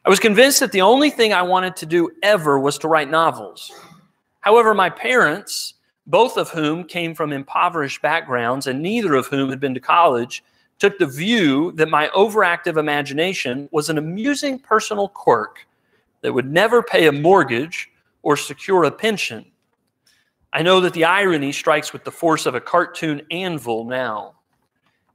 I 0.04 0.10
was 0.10 0.20
convinced 0.20 0.60
that 0.60 0.74
the 0.74 0.82
only 0.82 1.10
thing 1.10 1.32
I 1.32 1.44
wanted 1.44 1.78
to 1.78 1.86
do 1.86 2.12
ever 2.24 2.60
was 2.60 2.78
to 2.80 2.90
write 2.90 3.10
novels. 3.10 3.72
However, 4.42 4.74
my 4.74 4.90
parents, 4.90 5.76
both 6.08 6.36
of 6.36 6.50
whom 6.50 6.84
came 6.84 7.16
from 7.16 7.32
impoverished 7.32 8.02
backgrounds 8.02 8.68
and 8.68 8.82
neither 8.82 9.14
of 9.14 9.28
whom 9.28 9.50
had 9.50 9.62
been 9.62 9.74
to 9.76 9.80
college, 9.80 10.44
took 10.84 11.00
the 11.00 11.08
view 11.08 11.72
that 11.72 11.88
my 11.88 12.10
overactive 12.10 12.76
imagination 12.76 13.70
was 13.72 13.90
an 13.90 13.98
amusing 13.98 14.60
personal 14.60 15.08
quirk 15.08 15.66
that 16.20 16.34
would 16.34 16.52
never 16.52 16.84
pay 16.84 17.08
a 17.08 17.12
mortgage 17.14 17.90
or 18.22 18.36
secure 18.36 18.84
a 18.84 18.92
pension. 18.92 19.46
I 20.52 20.62
know 20.62 20.82
that 20.82 20.92
the 20.92 21.06
irony 21.06 21.54
strikes 21.54 21.94
with 21.94 22.04
the 22.04 22.12
force 22.12 22.46
of 22.46 22.56
a 22.56 22.60
cartoon 22.60 23.22
anvil 23.32 23.86
now. 23.86 24.34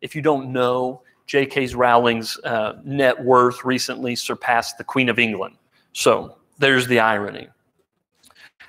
If 0.00 0.16
you 0.16 0.22
don't 0.22 0.54
know, 0.54 1.02
J.K. 1.26 1.66
Rowling's 1.74 2.38
uh, 2.44 2.78
net 2.82 3.22
worth 3.22 3.62
recently 3.62 4.16
surpassed 4.16 4.78
the 4.78 4.84
Queen 4.84 5.10
of 5.10 5.18
England. 5.18 5.56
So 5.92 6.38
there's 6.56 6.86
the 6.86 6.98
irony. 6.98 7.46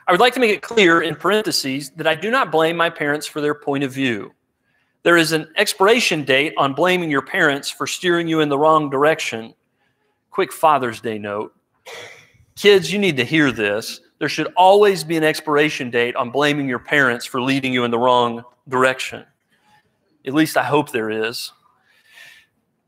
I 0.06 0.12
would 0.12 0.20
like 0.20 0.34
to 0.34 0.42
make 0.42 0.52
it 0.52 0.62
clear 0.62 1.02
in 1.02 1.16
parentheses 1.16 1.92
that 1.92 2.08
I 2.08 2.16
do 2.16 2.30
not 2.30 2.52
blame 2.52 2.76
my 2.76 2.90
parents 2.90 3.26
for 3.26 3.40
their 3.40 3.56
point 3.56 3.86
of 3.86 3.94
view. 3.94 4.34
There 5.04 5.18
is 5.18 5.32
an 5.32 5.48
expiration 5.56 6.24
date 6.24 6.54
on 6.58 6.74
blaming 6.74 7.10
your 7.10 7.22
parents 7.22 7.70
for 7.70 7.88
steering 7.88 8.28
you 8.28 8.42
in 8.42 8.50
the 8.50 8.58
wrong 8.58 8.90
direction. 8.90 9.54
Quick 10.30 10.52
Father's 10.52 11.00
Day 11.00 11.18
note. 11.18 11.56
Kids, 12.56 12.92
you 12.92 13.00
need 13.00 13.16
to 13.18 13.24
hear 13.24 13.52
this. 13.54 14.02
There 14.20 14.28
should 14.28 14.52
always 14.58 15.06
be 15.06 15.16
an 15.16 15.24
expiration 15.24 15.90
date 15.90 16.18
on 16.18 16.30
blaming 16.30 16.68
your 16.68 16.80
parents 16.80 17.26
for 17.26 17.42
leading 17.42 17.72
you 17.72 17.86
in 17.86 17.92
the 17.92 17.98
wrong 17.98 18.44
direction. 18.68 19.26
At 20.26 20.34
least 20.34 20.58
I 20.58 20.64
hope 20.64 20.92
there 20.92 21.10
is. 21.10 21.54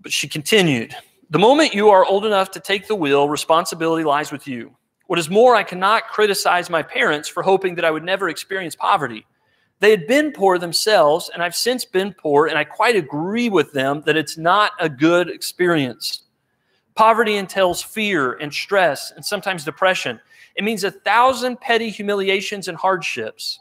But 0.01 0.11
she 0.11 0.27
continued 0.27 0.93
The 1.29 1.39
moment 1.39 1.73
you 1.73 1.89
are 1.89 2.05
old 2.05 2.25
enough 2.25 2.51
to 2.51 2.59
take 2.59 2.87
the 2.87 2.95
wheel, 2.95 3.29
responsibility 3.29 4.03
lies 4.03 4.33
with 4.33 4.45
you. 4.47 4.75
What 5.07 5.17
is 5.17 5.29
more, 5.29 5.55
I 5.55 5.63
cannot 5.63 6.09
criticize 6.09 6.69
my 6.69 6.83
parents 6.83 7.29
for 7.29 7.41
hoping 7.41 7.75
that 7.75 7.85
I 7.85 7.91
would 7.91 8.03
never 8.03 8.27
experience 8.27 8.75
poverty. 8.75 9.25
They 9.81 9.89
had 9.89 10.05
been 10.05 10.31
poor 10.31 10.59
themselves, 10.59 11.31
and 11.33 11.41
I've 11.41 11.55
since 11.55 11.85
been 11.85 12.13
poor, 12.13 12.45
and 12.45 12.55
I 12.55 12.63
quite 12.63 12.95
agree 12.95 13.49
with 13.49 13.73
them 13.73 14.03
that 14.05 14.15
it's 14.15 14.37
not 14.37 14.73
a 14.79 14.87
good 14.87 15.27
experience. 15.27 16.21
Poverty 16.93 17.37
entails 17.37 17.81
fear 17.81 18.33
and 18.33 18.53
stress 18.53 19.11
and 19.15 19.25
sometimes 19.25 19.65
depression. 19.65 20.19
It 20.55 20.63
means 20.63 20.83
a 20.83 20.91
thousand 20.91 21.61
petty 21.61 21.89
humiliations 21.89 22.67
and 22.67 22.77
hardships. 22.77 23.59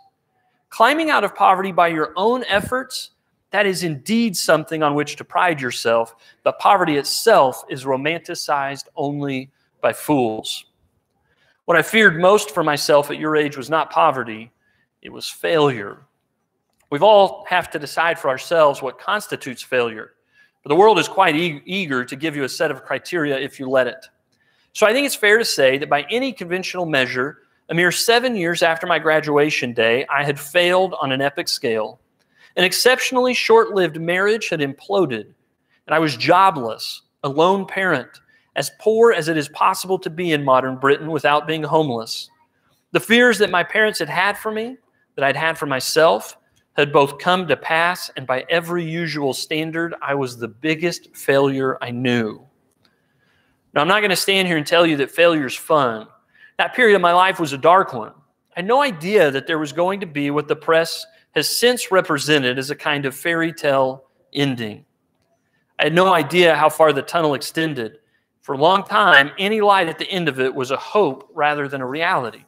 Climbing 0.69 1.09
out 1.09 1.25
of 1.25 1.35
poverty 1.35 1.73
by 1.73 1.89
your 1.89 2.13
own 2.17 2.45
efforts, 2.49 3.13
that 3.51 3.65
is 3.65 3.83
indeed 3.83 4.37
something 4.37 4.83
on 4.83 4.95
which 4.95 5.17
to 5.17 5.25
pride 5.25 5.59
yourself, 5.59 6.15
but 6.45 6.59
poverty 6.59 6.99
itself 6.99 7.65
is 7.71 7.87
romanticized 7.87 8.89
only 8.95 9.51
by 9.81 9.95
fools. 9.95 10.67
What 11.65 11.79
I 11.79 11.83
feared 11.83 12.21
most 12.21 12.51
for 12.51 12.63
myself 12.63 13.11
at 13.11 13.19
your 13.19 13.37
age 13.37 13.57
was 13.57 13.71
not 13.71 13.91
poverty, 13.91 14.53
it 15.01 15.11
was 15.11 15.27
failure. 15.27 16.03
We've 16.91 17.03
all 17.03 17.45
have 17.49 17.71
to 17.71 17.79
decide 17.79 18.19
for 18.19 18.29
ourselves 18.29 18.83
what 18.83 18.99
constitutes 18.99 19.63
failure. 19.63 20.15
But 20.63 20.69
the 20.69 20.77
world 20.77 20.99
is 20.99 21.09
quite 21.09 21.37
e- 21.37 21.63
eager 21.65 22.05
to 22.05 22.17
give 22.17 22.37
you 22.37 22.45
a 22.45 22.49
set 22.49 22.71
of 22.71 22.85
criteria 22.85 23.39
if 23.39 23.59
you 23.59 23.69
let 23.69 23.87
it. 23.87 24.07
So 24.73 24.87
I 24.87 24.93
think 24.93 25.07
it's 25.07 25.15
fair 25.15 25.39
to 25.39 25.45
say 25.45 25.79
that 25.79 25.89
by 25.89 26.03
any 26.11 26.33
conventional 26.33 26.87
measure, 26.87 27.39
a 27.69 27.75
mere 27.75 27.93
seven 27.93 28.37
years 28.37 28.63
after 28.63 28.87
my 28.87 28.99
graduation 28.99 29.73
day, 29.73 30.05
I 30.07 30.25
had 30.25 30.39
failed 30.39 30.95
on 31.01 31.13
an 31.13 31.21
epic 31.21 31.49
scale. 31.49 32.01
An 32.57 32.65
exceptionally 32.65 33.33
short 33.33 33.71
lived 33.71 34.01
marriage 34.01 34.49
had 34.49 34.61
imploded, 34.61 35.33
and 35.87 35.95
I 35.95 36.01
was 36.01 36.17
jobless, 36.17 37.03
a 37.23 37.29
lone 37.29 37.67
parent, 37.67 38.21
as 38.57 38.73
poor 38.81 39.13
as 39.13 39.29
it 39.29 39.37
is 39.37 39.49
possible 39.49 39.99
to 40.01 40.11
be 40.11 40.33
in 40.33 40.45
modern 40.45 40.77
Britain 40.77 41.11
without 41.11 41.47
being 41.47 41.63
homeless. 41.63 42.29
The 42.91 43.01
fears 43.01 43.39
that 43.39 43.51
my 43.51 43.63
parents 43.63 44.01
had 44.01 44.09
had 44.09 44.37
for 44.37 44.51
me, 44.51 44.77
that 45.15 45.25
I'd 45.25 45.37
had 45.37 45.57
for 45.57 45.67
myself, 45.67 46.37
had 46.81 46.93
both 46.93 47.19
come 47.19 47.47
to 47.47 47.57
pass, 47.57 48.11
and 48.17 48.27
by 48.27 48.45
every 48.49 48.85
usual 48.85 49.33
standard, 49.33 49.95
I 50.03 50.15
was 50.15 50.37
the 50.37 50.49
biggest 50.49 51.15
failure 51.17 51.79
I 51.81 51.91
knew. 51.91 52.45
Now, 53.73 53.83
I'm 53.83 53.89
not 53.89 54.01
going 54.01 54.11
to 54.11 54.17
stand 54.17 54.49
here 54.49 54.57
and 54.57 54.67
tell 54.67 54.85
you 54.85 54.97
that 54.97 55.11
failure 55.11 55.47
is 55.47 55.55
fun. 55.55 56.09
That 56.59 56.75
period 56.75 56.97
of 56.97 57.03
my 57.03 57.13
life 57.13 57.39
was 57.39 57.53
a 57.53 57.59
dark 57.59 57.93
one. 57.93 58.13
I 58.57 58.61
had 58.61 58.67
no 58.67 58.83
idea 58.83 59.31
that 59.31 59.47
there 59.47 59.59
was 59.59 59.73
going 59.73 60.01
to 60.01 60.07
be 60.07 60.31
what 60.31 60.49
the 60.49 60.57
press 60.57 61.07
has 61.37 61.49
since 61.49 61.93
represented 61.93 62.59
as 62.59 62.71
a 62.71 62.75
kind 62.75 63.07
of 63.07 63.15
fairy 63.15 63.53
tale 63.53 64.05
ending. 64.33 64.85
I 65.79 65.85
had 65.85 65.95
no 65.95 66.13
idea 66.13 66.57
how 66.57 66.69
far 66.69 66.93
the 66.93 67.03
tunnel 67.03 67.35
extended. 67.35 67.99
For 68.43 68.55
a 68.55 68.59
long 68.59 68.83
time, 68.85 69.31
any 69.39 69.61
light 69.61 69.89
at 69.89 69.99
the 69.99 70.11
end 70.11 70.29
of 70.29 70.41
it 70.41 70.55
was 70.55 70.71
a 70.71 70.77
hope 70.77 71.31
rather 71.33 71.69
than 71.69 71.81
a 71.81 71.87
reality. 71.87 72.45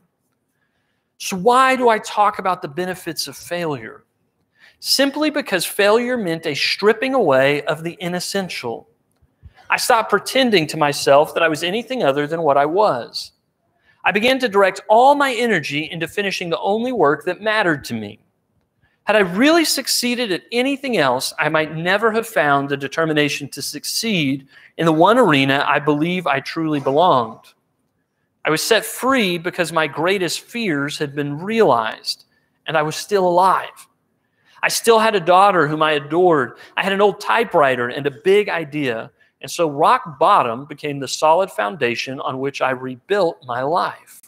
So, 1.19 1.37
why 1.37 1.77
do 1.77 1.89
I 1.89 1.99
talk 1.99 2.41
about 2.41 2.63
the 2.63 2.69
benefits 2.69 3.29
of 3.29 3.37
failure? 3.37 4.05
Simply 4.85 5.31
because 5.31 5.65
failure 5.65 6.17
meant 6.17 6.45
a 6.45 6.57
stripping 6.57 7.15
away 7.15 7.63
of 7.67 7.85
the 7.85 7.97
inessential. 8.01 8.89
I 9.71 9.77
stopped 9.77 10.11
pretending 10.11 10.67
to 10.67 10.77
myself 10.77 11.35
that 11.35 11.43
I 11.45 11.47
was 11.47 11.63
anything 11.63 12.03
other 12.03 12.27
than 12.27 12.43
what 12.43 12.57
I 12.57 12.67
was. 12.67 13.31
I 14.03 14.11
began 14.11 14.41
to 14.41 14.49
direct 14.49 14.81
all 14.89 15.15
my 15.15 15.35
energy 15.35 15.89
into 15.89 16.09
finishing 16.09 16.51
the 16.51 16.59
only 16.59 16.91
work 16.91 17.25
that 17.27 17.41
mattered 17.41 17.85
to 17.85 17.95
me. 17.95 18.19
Had 19.05 19.15
I 19.15 19.21
really 19.21 19.65
succeeded 19.65 20.33
at 20.33 20.43
anything 20.51 20.97
else, 20.97 21.33
I 21.39 21.49
might 21.49 21.77
never 21.77 22.11
have 22.11 22.27
found 22.27 22.69
the 22.69 22.77
determination 22.77 23.49
to 23.51 23.63
succeed 23.63 24.49
in 24.79 24.87
the 24.87 24.93
one 24.93 25.17
arena 25.17 25.65
I 25.65 25.79
believe 25.79 26.27
I 26.27 26.41
truly 26.41 26.81
belonged. 26.81 27.55
I 28.45 28.51
was 28.51 28.61
set 28.61 28.85
free 28.85 29.39
because 29.39 29.73
my 29.73 29.87
greatest 29.87 30.41
fears 30.41 30.99
had 30.99 31.15
been 31.15 31.39
realized, 31.39 32.25
and 32.67 32.77
I 32.77 32.83
was 32.83 32.97
still 32.97 33.29
alive. 33.29 33.87
I 34.63 34.69
still 34.69 34.99
had 34.99 35.15
a 35.15 35.21
daughter 35.21 35.67
whom 35.67 35.83
I 35.83 35.93
adored. 35.93 36.59
I 36.77 36.85
had 36.85 36.93
an 36.93 37.01
old 37.01 37.21
typewriter 37.21 37.89
and 37.89 38.07
a 38.07 38.11
big 38.11 38.49
idea. 38.49 39.11
And 39.41 39.51
so 39.51 39.69
rock 39.69 40.21
bottom 40.21 40.67
became 40.67 41.01
the 41.01 41.09
solid 41.09 41.51
foundation 41.51 42.21
on 42.21 42.39
which 42.39 42.63
I 42.63 42.71
rebuilt 42.71 43.45
my 43.45 43.63
life. 43.63 44.23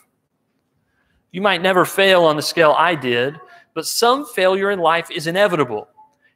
You 1.30 1.40
might 1.40 1.62
never 1.62 1.84
fail 1.84 2.24
on 2.24 2.36
the 2.36 2.42
scale 2.42 2.74
I 2.76 2.96
did, 2.96 3.38
but 3.74 3.86
some 3.86 4.26
failure 4.26 4.70
in 4.70 4.80
life 4.80 5.10
is 5.10 5.26
inevitable. 5.26 5.88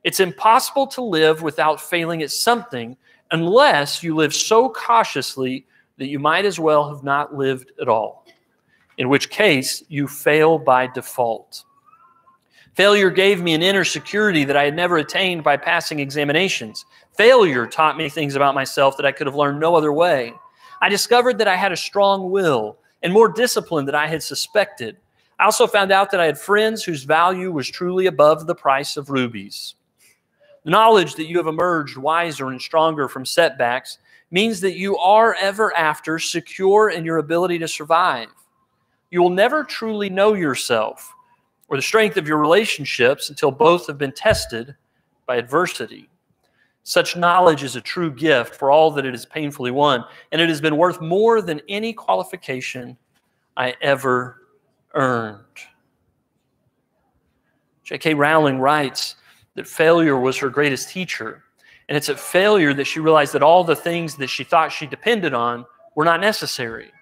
It's 0.04 0.20
impossible 0.20 0.86
to 0.88 1.02
live 1.02 1.42
without 1.42 1.80
failing 1.80 2.22
at 2.22 2.30
something 2.30 2.96
unless 3.30 4.02
you 4.02 4.14
live 4.14 4.34
so 4.34 4.70
cautiously 4.70 5.66
that 5.98 6.06
you 6.06 6.18
might 6.18 6.44
as 6.44 6.60
well 6.60 6.88
have 6.88 7.02
not 7.02 7.34
lived 7.34 7.72
at 7.80 7.88
all, 7.88 8.26
in 8.96 9.08
which 9.08 9.28
case 9.28 9.82
you 9.88 10.06
fail 10.06 10.58
by 10.58 10.86
default. 10.86 11.64
Failure 12.78 13.10
gave 13.10 13.42
me 13.42 13.54
an 13.54 13.62
inner 13.64 13.82
security 13.82 14.44
that 14.44 14.56
I 14.56 14.62
had 14.62 14.76
never 14.76 14.98
attained 14.98 15.42
by 15.42 15.56
passing 15.56 15.98
examinations. 15.98 16.86
Failure 17.16 17.66
taught 17.66 17.96
me 17.96 18.08
things 18.08 18.36
about 18.36 18.54
myself 18.54 18.96
that 18.96 19.04
I 19.04 19.10
could 19.10 19.26
have 19.26 19.34
learned 19.34 19.58
no 19.58 19.74
other 19.74 19.92
way. 19.92 20.32
I 20.80 20.88
discovered 20.88 21.38
that 21.38 21.48
I 21.48 21.56
had 21.56 21.72
a 21.72 21.76
strong 21.76 22.30
will 22.30 22.78
and 23.02 23.12
more 23.12 23.28
discipline 23.28 23.84
than 23.84 23.96
I 23.96 24.06
had 24.06 24.22
suspected. 24.22 24.96
I 25.40 25.44
also 25.44 25.66
found 25.66 25.90
out 25.90 26.12
that 26.12 26.20
I 26.20 26.26
had 26.26 26.38
friends 26.38 26.84
whose 26.84 27.02
value 27.02 27.50
was 27.50 27.68
truly 27.68 28.06
above 28.06 28.46
the 28.46 28.54
price 28.54 28.96
of 28.96 29.10
rubies. 29.10 29.74
The 30.62 30.70
knowledge 30.70 31.16
that 31.16 31.26
you 31.26 31.36
have 31.38 31.48
emerged 31.48 31.96
wiser 31.96 32.46
and 32.46 32.62
stronger 32.62 33.08
from 33.08 33.26
setbacks 33.26 33.98
means 34.30 34.60
that 34.60 34.76
you 34.76 34.96
are 34.98 35.34
ever 35.40 35.76
after 35.76 36.20
secure 36.20 36.90
in 36.90 37.04
your 37.04 37.18
ability 37.18 37.58
to 37.58 37.66
survive. 37.66 38.28
You 39.10 39.20
will 39.20 39.30
never 39.30 39.64
truly 39.64 40.08
know 40.08 40.34
yourself 40.34 41.12
or 41.68 41.76
the 41.76 41.82
strength 41.82 42.16
of 42.16 42.26
your 42.26 42.38
relationships 42.38 43.28
until 43.28 43.50
both 43.50 43.86
have 43.86 43.98
been 43.98 44.12
tested 44.12 44.74
by 45.26 45.36
adversity. 45.36 46.08
Such 46.82 47.16
knowledge 47.16 47.62
is 47.62 47.76
a 47.76 47.80
true 47.80 48.10
gift 48.10 48.54
for 48.54 48.70
all 48.70 48.90
that 48.92 49.04
it 49.04 49.14
is 49.14 49.26
painfully 49.26 49.70
won, 49.70 50.04
and 50.32 50.40
it 50.40 50.48
has 50.48 50.60
been 50.60 50.76
worth 50.76 51.00
more 51.00 51.42
than 51.42 51.60
any 51.68 51.92
qualification 51.92 52.96
I 53.56 53.74
ever 53.82 54.46
earned. 54.94 55.44
J.K. 57.84 58.14
Rowling 58.14 58.58
writes 58.58 59.16
that 59.54 59.66
failure 59.66 60.18
was 60.18 60.36
her 60.38 60.48
greatest 60.48 60.88
teacher. 60.88 61.42
And 61.88 61.96
it's 61.96 62.08
at 62.08 62.20
failure 62.20 62.74
that 62.74 62.86
she 62.86 63.00
realized 63.00 63.32
that 63.32 63.42
all 63.42 63.64
the 63.64 63.74
things 63.74 64.14
that 64.16 64.28
she 64.28 64.44
thought 64.44 64.70
she 64.70 64.86
depended 64.86 65.34
on 65.34 65.64
were 65.94 66.04
not 66.04 66.20
necessary. 66.20 66.92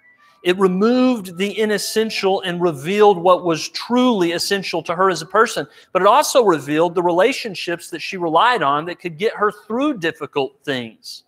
It 0.46 0.56
removed 0.61 1.38
the 1.38 1.59
inessential 1.59 2.40
and 2.42 2.62
revealed 2.62 3.18
what 3.18 3.44
was 3.44 3.68
truly 3.70 4.30
essential 4.30 4.80
to 4.85 4.94
her 4.94 5.11
as 5.11 5.20
a 5.20 5.26
person. 5.26 5.66
But 5.92 6.02
it 6.02 6.09
also 6.09 6.44
revealed 6.44 6.94
the 6.94 7.02
relationships 7.02 7.90
that 7.90 8.00
she 8.00 8.16
relied 8.16 8.62
on 8.62 8.85
that 8.85 9.00
could 9.00 9.18
get 9.18 9.35
her 9.35 9.50
through 9.50 9.98
difficult 9.98 10.56
things. 10.62 11.24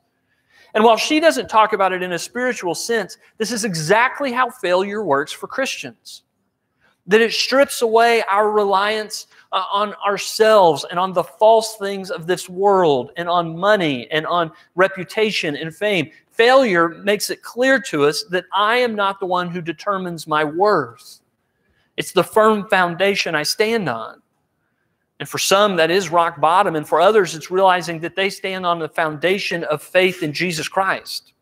And 0.73 0.85
while 0.85 0.97
she 0.97 1.19
doesn't 1.19 1.49
talk 1.49 1.73
about 1.73 1.93
it 1.93 2.01
in 2.01 2.13
a 2.13 2.19
spiritual 2.19 2.77
sense, 2.77 3.19
this 3.39 3.51
is 3.51 3.65
exactly 3.65 4.31
how 4.31 4.51
failure 4.51 5.03
works 5.03 5.33
for 5.33 5.49
Christians. 5.49 6.23
That 7.09 7.21
it 7.21 7.33
strips 7.33 7.83
away 7.83 8.23
our 8.31 8.53
reliance 8.53 9.27
uh, 9.51 9.65
on 9.73 9.95
ourselves 9.95 10.87
and 10.89 10.97
on 10.97 11.13
the 11.13 11.25
false 11.25 11.75
things 11.75 12.13
of 12.13 12.29
this 12.29 12.49
world 12.49 13.11
and 13.17 13.29
on 13.29 13.59
money 13.59 14.09
and 14.13 14.29
on 14.29 14.53
reputation 14.77 15.57
and 15.57 15.75
fame. 15.75 16.13
Failure 16.39 16.91
makes 16.91 17.31
it 17.31 17.43
clear 17.43 17.81
to 17.81 18.05
us 18.05 18.23
that 18.31 18.45
I 18.55 18.77
am 18.77 18.95
not 18.95 19.19
the 19.19 19.27
one 19.27 19.51
who 19.51 19.61
determines 19.61 20.29
my 20.29 20.45
worth. 20.45 21.19
It's 21.97 22.13
the 22.13 22.23
firm 22.23 22.69
foundation 22.69 23.35
I 23.35 23.43
stand 23.43 23.89
on. 23.89 24.23
And 25.19 25.29
for 25.29 25.39
some, 25.39 25.75
that 25.77 25.91
is 25.91 26.11
rock 26.11 26.41
bottom. 26.41 26.77
And 26.77 26.87
for 26.87 27.01
others, 27.01 27.35
it's 27.35 27.51
realizing 27.51 27.99
that 28.03 28.15
they 28.15 28.31
stand 28.31 28.65
on 28.65 28.79
the 28.79 28.89
foundation 28.89 29.65
of 29.65 29.83
faith 29.83 30.23
in 30.23 30.33
Jesus 30.33 30.69
Christ, 30.69 31.33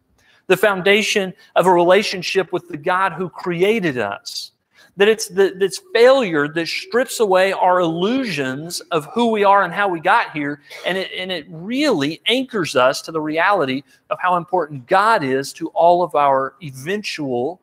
the 0.47 0.57
foundation 0.57 1.35
of 1.57 1.67
a 1.67 1.71
relationship 1.71 2.51
with 2.51 2.67
the 2.71 2.79
God 2.79 3.13
who 3.13 3.29
created 3.29 3.99
us 3.99 4.53
that 4.97 5.09
it's 5.09 5.29
the, 5.29 5.55
this 5.59 5.81
failure 5.93 6.49
that 6.49 6.67
strips 6.67 7.21
away 7.21 7.53
our 7.53 7.81
illusions 7.81 8.81
of 8.93 9.07
who 9.13 9.31
we 9.31 9.45
are 9.45 9.63
and 9.63 9.73
how 9.73 9.89
we 9.89 10.01
got 10.01 10.33
here. 10.33 10.63
And 10.87 10.97
it, 10.97 11.11
and 11.17 11.31
it 11.31 11.47
really 11.51 12.21
anchors 12.27 12.77
us 12.77 13.03
to 13.03 13.13
the 13.13 13.21
reality 13.21 13.83
of 14.09 14.19
how 14.21 14.37
important 14.37 14.87
God 14.87 15.23
is 15.23 15.53
to 15.55 15.69
all 15.69 16.03
of 16.03 16.15
our 16.15 16.55
eventual 16.63 17.61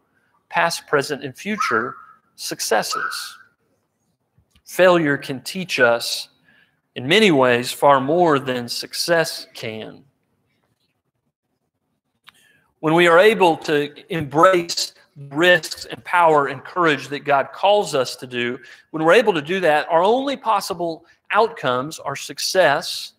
past, 0.49 0.85
present, 0.85 1.23
and 1.23 1.35
future 1.35 1.95
successes. 2.35 3.37
Failure 4.65 5.17
can 5.17 5.41
teach 5.41 5.79
us, 5.79 6.29
in 6.95 7.07
many 7.07 7.31
ways, 7.31 7.71
far 7.71 7.99
more 7.99 8.37
than 8.37 8.67
success 8.67 9.47
can. 9.55 10.03
When 12.79 12.93
we 12.93 13.07
are 13.07 13.17
able 13.17 13.57
to 13.57 13.91
embrace 14.13 14.93
risks 15.29 15.85
and 15.85 16.03
power 16.03 16.47
and 16.47 16.63
courage 16.63 17.07
that 17.09 17.23
God 17.23 17.49
calls 17.53 17.93
us 17.93 18.15
to 18.17 18.27
do, 18.27 18.57
when 18.91 19.03
we're 19.03 19.13
able 19.13 19.33
to 19.33 19.41
do 19.41 19.59
that, 19.59 19.87
our 19.89 20.03
only 20.03 20.35
possible 20.35 21.05
outcomes 21.31 21.99
are 21.99 22.15
success, 22.15 23.13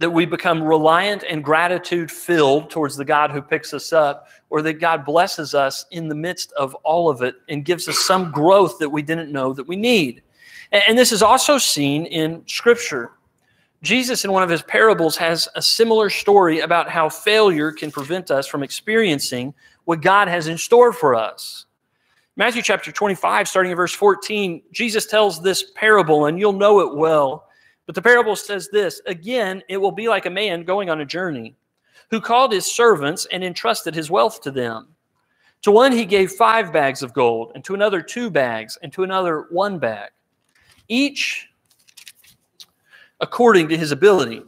that 0.00 0.10
we 0.10 0.24
become 0.24 0.62
reliant 0.62 1.24
and 1.28 1.42
gratitude 1.42 2.10
filled 2.10 2.70
towards 2.70 2.96
the 2.96 3.04
God 3.04 3.30
who 3.30 3.42
picks 3.42 3.74
us 3.74 3.92
up, 3.92 4.28
or 4.50 4.62
that 4.62 4.74
God 4.74 5.04
blesses 5.04 5.54
us 5.54 5.86
in 5.90 6.08
the 6.08 6.14
midst 6.14 6.52
of 6.52 6.74
all 6.76 7.10
of 7.10 7.22
it 7.22 7.34
and 7.48 7.64
gives 7.64 7.88
us 7.88 7.98
some 7.98 8.30
growth 8.30 8.78
that 8.78 8.88
we 8.88 9.02
didn't 9.02 9.32
know 9.32 9.52
that 9.52 9.66
we 9.66 9.76
need. 9.76 10.22
And 10.70 10.98
this 10.98 11.12
is 11.12 11.22
also 11.22 11.58
seen 11.58 12.06
in 12.06 12.42
Scripture. 12.46 13.12
Jesus, 13.82 14.24
in 14.24 14.32
one 14.32 14.42
of 14.42 14.50
his 14.50 14.62
parables, 14.62 15.16
has 15.16 15.48
a 15.54 15.62
similar 15.62 16.10
story 16.10 16.60
about 16.60 16.88
how 16.88 17.08
failure 17.08 17.72
can 17.72 17.90
prevent 17.90 18.30
us 18.30 18.46
from 18.46 18.62
experiencing 18.62 19.54
what 19.88 20.02
God 20.02 20.28
has 20.28 20.48
in 20.48 20.58
store 20.58 20.92
for 20.92 21.14
us. 21.14 21.64
Matthew 22.36 22.60
chapter 22.60 22.92
25, 22.92 23.48
starting 23.48 23.72
in 23.72 23.76
verse 23.76 23.94
14, 23.94 24.60
Jesus 24.70 25.06
tells 25.06 25.40
this 25.40 25.70
parable, 25.74 26.26
and 26.26 26.38
you'll 26.38 26.52
know 26.52 26.80
it 26.80 26.94
well. 26.94 27.48
But 27.86 27.94
the 27.94 28.02
parable 28.02 28.36
says 28.36 28.68
this 28.68 29.00
Again, 29.06 29.62
it 29.66 29.78
will 29.78 29.90
be 29.90 30.06
like 30.06 30.26
a 30.26 30.30
man 30.30 30.64
going 30.64 30.90
on 30.90 31.00
a 31.00 31.06
journey 31.06 31.56
who 32.10 32.20
called 32.20 32.52
his 32.52 32.70
servants 32.70 33.26
and 33.32 33.42
entrusted 33.42 33.94
his 33.94 34.10
wealth 34.10 34.42
to 34.42 34.50
them. 34.50 34.88
To 35.62 35.70
one 35.70 35.92
he 35.92 36.04
gave 36.04 36.32
five 36.32 36.70
bags 36.70 37.02
of 37.02 37.14
gold, 37.14 37.52
and 37.54 37.64
to 37.64 37.72
another 37.72 38.02
two 38.02 38.28
bags, 38.28 38.76
and 38.82 38.92
to 38.92 39.04
another 39.04 39.46
one 39.48 39.78
bag, 39.78 40.10
each 40.88 41.48
according 43.20 43.70
to 43.70 43.78
his 43.78 43.90
ability. 43.90 44.42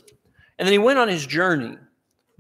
And 0.58 0.66
then 0.66 0.72
he 0.72 0.78
went 0.78 0.98
on 0.98 1.08
his 1.08 1.24
journey. 1.24 1.78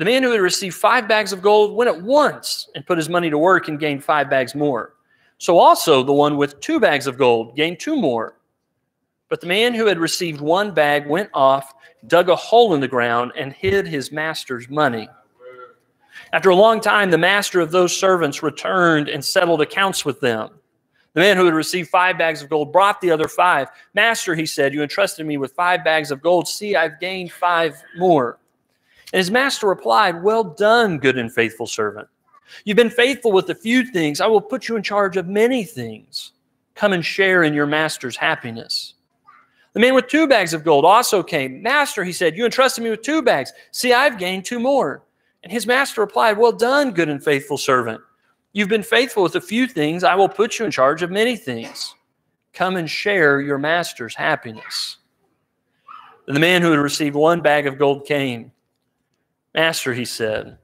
The 0.00 0.06
man 0.06 0.22
who 0.22 0.30
had 0.30 0.40
received 0.40 0.76
five 0.76 1.06
bags 1.06 1.30
of 1.30 1.42
gold 1.42 1.76
went 1.76 1.90
at 1.90 2.00
once 2.00 2.70
and 2.74 2.86
put 2.86 2.96
his 2.96 3.10
money 3.10 3.28
to 3.28 3.36
work 3.36 3.68
and 3.68 3.78
gained 3.78 4.02
five 4.02 4.30
bags 4.30 4.54
more. 4.54 4.94
So 5.36 5.58
also 5.58 6.02
the 6.02 6.10
one 6.10 6.38
with 6.38 6.58
two 6.60 6.80
bags 6.80 7.06
of 7.06 7.18
gold 7.18 7.54
gained 7.54 7.80
two 7.80 7.96
more. 7.96 8.38
But 9.28 9.42
the 9.42 9.46
man 9.46 9.74
who 9.74 9.84
had 9.84 9.98
received 9.98 10.40
one 10.40 10.72
bag 10.72 11.06
went 11.06 11.28
off, 11.34 11.74
dug 12.06 12.30
a 12.30 12.34
hole 12.34 12.72
in 12.72 12.80
the 12.80 12.88
ground, 12.88 13.32
and 13.36 13.52
hid 13.52 13.86
his 13.86 14.10
master's 14.10 14.70
money. 14.70 15.06
After 16.32 16.48
a 16.48 16.56
long 16.56 16.80
time, 16.80 17.10
the 17.10 17.18
master 17.18 17.60
of 17.60 17.70
those 17.70 17.94
servants 17.94 18.42
returned 18.42 19.10
and 19.10 19.22
settled 19.22 19.60
accounts 19.60 20.06
with 20.06 20.18
them. 20.20 20.48
The 21.12 21.20
man 21.20 21.36
who 21.36 21.44
had 21.44 21.52
received 21.52 21.90
five 21.90 22.16
bags 22.16 22.40
of 22.40 22.48
gold 22.48 22.72
brought 22.72 23.02
the 23.02 23.10
other 23.10 23.28
five. 23.28 23.68
Master, 23.92 24.34
he 24.34 24.46
said, 24.46 24.72
you 24.72 24.82
entrusted 24.82 25.26
me 25.26 25.36
with 25.36 25.52
five 25.52 25.84
bags 25.84 26.10
of 26.10 26.22
gold. 26.22 26.48
See, 26.48 26.74
I've 26.74 26.98
gained 27.00 27.32
five 27.32 27.76
more. 27.98 28.39
And 29.12 29.18
his 29.18 29.30
master 29.30 29.66
replied, 29.66 30.22
Well 30.22 30.44
done, 30.44 30.98
good 30.98 31.18
and 31.18 31.32
faithful 31.32 31.66
servant. 31.66 32.08
You've 32.64 32.76
been 32.76 32.90
faithful 32.90 33.32
with 33.32 33.48
a 33.50 33.54
few 33.54 33.84
things. 33.84 34.20
I 34.20 34.26
will 34.26 34.40
put 34.40 34.68
you 34.68 34.76
in 34.76 34.82
charge 34.82 35.16
of 35.16 35.26
many 35.26 35.64
things. 35.64 36.32
Come 36.74 36.92
and 36.92 37.04
share 37.04 37.42
in 37.42 37.54
your 37.54 37.66
master's 37.66 38.16
happiness. 38.16 38.94
The 39.72 39.80
man 39.80 39.94
with 39.94 40.08
two 40.08 40.26
bags 40.26 40.52
of 40.52 40.64
gold 40.64 40.84
also 40.84 41.22
came. 41.22 41.62
Master, 41.62 42.02
he 42.02 42.12
said, 42.12 42.36
You 42.36 42.44
entrusted 42.44 42.82
me 42.82 42.90
with 42.90 43.02
two 43.02 43.22
bags. 43.22 43.52
See, 43.70 43.92
I've 43.92 44.18
gained 44.18 44.44
two 44.44 44.58
more. 44.58 45.04
And 45.42 45.52
his 45.52 45.66
master 45.66 46.00
replied, 46.00 46.38
Well 46.38 46.52
done, 46.52 46.90
good 46.90 47.08
and 47.08 47.22
faithful 47.22 47.56
servant. 47.56 48.00
You've 48.52 48.68
been 48.68 48.82
faithful 48.82 49.22
with 49.22 49.36
a 49.36 49.40
few 49.40 49.66
things. 49.68 50.02
I 50.02 50.16
will 50.16 50.28
put 50.28 50.58
you 50.58 50.64
in 50.64 50.72
charge 50.72 51.02
of 51.02 51.10
many 51.10 51.36
things. 51.36 51.94
Come 52.52 52.76
and 52.76 52.90
share 52.90 53.40
your 53.40 53.58
master's 53.58 54.14
happiness. 54.14 54.96
And 56.26 56.34
the 56.34 56.40
man 56.40 56.62
who 56.62 56.70
had 56.70 56.80
received 56.80 57.14
one 57.14 57.40
bag 57.40 57.66
of 57.66 57.78
gold 57.78 58.06
came. 58.06 58.50
Master, 59.54 59.92
he 59.92 60.04
said, 60.04 60.58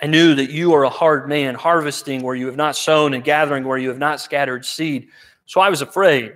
I 0.00 0.06
knew 0.06 0.34
that 0.34 0.50
you 0.50 0.74
are 0.74 0.84
a 0.84 0.90
hard 0.90 1.28
man, 1.28 1.54
harvesting 1.54 2.22
where 2.22 2.34
you 2.34 2.46
have 2.46 2.56
not 2.56 2.76
sown 2.76 3.14
and 3.14 3.24
gathering 3.24 3.64
where 3.64 3.78
you 3.78 3.88
have 3.88 3.98
not 3.98 4.20
scattered 4.20 4.64
seed. 4.64 5.08
So 5.46 5.60
I 5.60 5.70
was 5.70 5.82
afraid. 5.82 6.34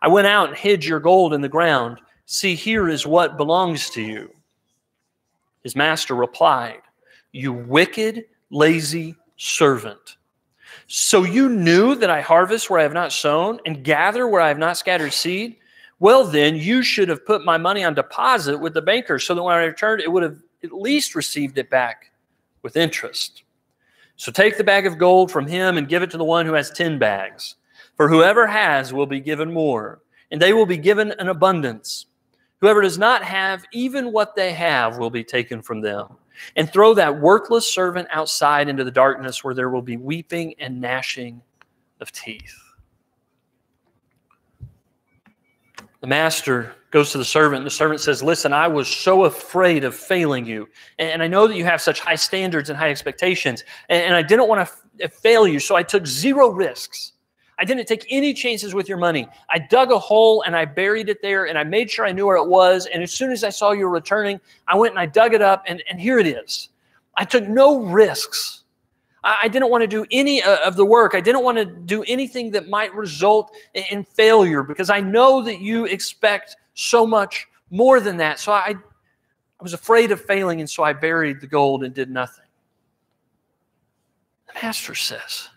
I 0.00 0.08
went 0.08 0.26
out 0.26 0.48
and 0.48 0.56
hid 0.56 0.84
your 0.84 1.00
gold 1.00 1.34
in 1.34 1.40
the 1.40 1.48
ground. 1.48 2.00
See, 2.26 2.54
here 2.54 2.88
is 2.88 3.06
what 3.06 3.36
belongs 3.36 3.90
to 3.90 4.02
you. 4.02 4.32
His 5.62 5.76
master 5.76 6.14
replied, 6.14 6.82
You 7.32 7.52
wicked, 7.52 8.24
lazy 8.50 9.16
servant. 9.36 10.16
So 10.86 11.24
you 11.24 11.48
knew 11.48 11.94
that 11.96 12.10
I 12.10 12.20
harvest 12.20 12.68
where 12.68 12.80
I 12.80 12.84
have 12.84 12.92
not 12.92 13.12
sown 13.12 13.58
and 13.66 13.84
gather 13.84 14.28
where 14.28 14.40
I 14.40 14.48
have 14.48 14.58
not 14.58 14.76
scattered 14.76 15.12
seed? 15.12 15.56
Well, 15.98 16.24
then 16.24 16.56
you 16.56 16.82
should 16.82 17.08
have 17.08 17.24
put 17.24 17.44
my 17.44 17.56
money 17.56 17.84
on 17.84 17.94
deposit 17.94 18.58
with 18.58 18.74
the 18.74 18.82
banker 18.82 19.18
so 19.18 19.34
that 19.34 19.42
when 19.42 19.54
I 19.54 19.64
returned, 19.64 20.02
it 20.02 20.10
would 20.10 20.24
have 20.24 20.38
at 20.64 20.72
least 20.72 21.14
received 21.14 21.58
it 21.58 21.70
back 21.70 22.12
with 22.62 22.76
interest. 22.76 23.42
So 24.16 24.30
take 24.30 24.56
the 24.56 24.64
bag 24.64 24.86
of 24.86 24.98
gold 24.98 25.30
from 25.30 25.46
him 25.46 25.76
and 25.76 25.88
give 25.88 26.02
it 26.02 26.10
to 26.12 26.18
the 26.18 26.24
one 26.24 26.46
who 26.46 26.52
has 26.54 26.70
10 26.70 26.98
bags. 26.98 27.56
For 27.96 28.08
whoever 28.08 28.46
has 28.46 28.92
will 28.92 29.06
be 29.06 29.20
given 29.20 29.52
more, 29.52 30.00
and 30.30 30.40
they 30.40 30.52
will 30.52 30.66
be 30.66 30.76
given 30.76 31.12
an 31.18 31.28
abundance. 31.28 32.06
Whoever 32.60 32.82
does 32.82 32.98
not 32.98 33.24
have, 33.24 33.64
even 33.72 34.12
what 34.12 34.36
they 34.36 34.52
have 34.52 34.98
will 34.98 35.10
be 35.10 35.24
taken 35.24 35.60
from 35.60 35.80
them. 35.80 36.06
And 36.56 36.70
throw 36.70 36.94
that 36.94 37.20
worthless 37.20 37.72
servant 37.72 38.08
outside 38.10 38.68
into 38.68 38.84
the 38.84 38.90
darkness 38.90 39.44
where 39.44 39.54
there 39.54 39.68
will 39.68 39.82
be 39.82 39.96
weeping 39.96 40.54
and 40.58 40.80
gnashing 40.80 41.42
of 42.00 42.10
teeth. 42.12 42.56
The 46.00 46.06
master 46.06 46.74
goes 46.92 47.10
to 47.10 47.18
the 47.18 47.24
servant, 47.24 47.58
and 47.58 47.66
the 47.66 47.70
servant 47.70 48.00
says, 48.00 48.22
Listen, 48.22 48.52
I 48.52 48.68
was 48.68 48.86
so 48.86 49.24
afraid 49.24 49.82
of 49.82 49.94
failing 49.94 50.46
you. 50.46 50.68
And 50.98 51.22
I 51.22 51.26
know 51.26 51.48
that 51.48 51.56
you 51.56 51.64
have 51.64 51.80
such 51.80 51.98
high 52.00 52.14
standards 52.14 52.70
and 52.70 52.78
high 52.78 52.90
expectations, 52.90 53.64
and 53.88 54.14
I 54.14 54.22
didn't 54.22 54.46
want 54.46 54.68
to 55.00 55.08
fail 55.08 55.48
you, 55.48 55.58
so 55.58 55.74
I 55.74 55.82
took 55.82 56.06
zero 56.06 56.50
risks. 56.50 57.12
I 57.58 57.64
didn't 57.64 57.86
take 57.86 58.06
any 58.10 58.34
chances 58.34 58.74
with 58.74 58.88
your 58.88 58.98
money. 58.98 59.28
I 59.48 59.58
dug 59.58 59.92
a 59.92 59.98
hole 59.98 60.42
and 60.42 60.56
I 60.56 60.64
buried 60.64 61.08
it 61.08 61.22
there, 61.22 61.46
and 61.46 61.58
I 61.58 61.64
made 61.64 61.90
sure 61.90 62.04
I 62.04 62.12
knew 62.12 62.26
where 62.26 62.36
it 62.36 62.48
was. 62.48 62.86
And 62.86 63.02
as 63.02 63.12
soon 63.12 63.30
as 63.32 63.42
I 63.42 63.50
saw 63.50 63.72
you 63.72 63.84
were 63.84 63.90
returning, 63.90 64.40
I 64.68 64.76
went 64.76 64.92
and 64.92 65.00
I 65.00 65.06
dug 65.06 65.34
it 65.34 65.42
up, 65.42 65.64
and, 65.66 65.82
and 65.88 66.00
here 66.00 66.18
it 66.18 66.26
is. 66.26 66.68
I 67.16 67.24
took 67.24 67.48
no 67.48 67.80
risks. 67.80 68.64
I 69.24 69.46
didn't 69.46 69.70
want 69.70 69.82
to 69.82 69.86
do 69.86 70.04
any 70.10 70.42
uh, 70.42 70.66
of 70.66 70.74
the 70.74 70.84
work. 70.84 71.14
I 71.14 71.20
didn't 71.20 71.44
want 71.44 71.56
to 71.56 71.64
do 71.64 72.02
anything 72.08 72.50
that 72.50 72.68
might 72.68 72.92
result 72.92 73.54
in 73.72 74.02
failure 74.02 74.64
because 74.64 74.90
I 74.90 75.00
know 75.00 75.42
that 75.42 75.60
you 75.60 75.84
expect 75.84 76.56
so 76.74 77.06
much 77.06 77.46
more 77.70 78.00
than 78.00 78.16
that. 78.18 78.38
So 78.38 78.52
I, 78.52 78.74
I 78.74 79.62
was 79.62 79.72
afraid 79.72 80.12
of 80.12 80.20
failing, 80.20 80.60
and 80.60 80.68
so 80.68 80.82
I 80.82 80.92
buried 80.92 81.40
the 81.40 81.46
gold 81.46 81.84
and 81.84 81.94
did 81.94 82.10
nothing. 82.10 82.44
The 84.48 84.54
master 84.62 84.94
says, 84.94 85.48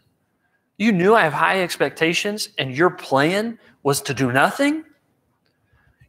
You 0.77 0.91
knew 0.91 1.13
I 1.13 1.21
have 1.21 1.33
high 1.33 1.61
expectations, 1.61 2.49
and 2.57 2.75
your 2.75 2.89
plan 2.89 3.59
was 3.83 4.01
to 4.03 4.13
do 4.13 4.31
nothing? 4.31 4.83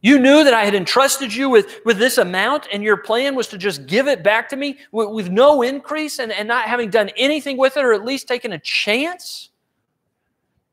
You 0.01 0.19
knew 0.19 0.43
that 0.43 0.53
I 0.53 0.63
had 0.63 0.75
entrusted 0.75 1.33
you 1.33 1.49
with, 1.49 1.79
with 1.83 1.97
this 1.97 2.17
amount, 2.17 2.67
and 2.71 2.83
your 2.83 2.97
plan 2.97 3.35
was 3.35 3.47
to 3.47 3.57
just 3.57 3.87
give 3.87 4.07
it 4.07 4.23
back 4.23 4.47
to 4.49 4.55
me 4.55 4.77
with, 4.91 5.09
with 5.09 5.29
no 5.29 5.63
increase 5.63 6.19
and, 6.19 6.31
and 6.31 6.47
not 6.47 6.65
having 6.65 6.89
done 6.89 7.09
anything 7.17 7.57
with 7.57 7.77
it 7.77 7.83
or 7.83 7.93
at 7.93 8.05
least 8.05 8.27
taken 8.27 8.53
a 8.53 8.59
chance? 8.59 9.49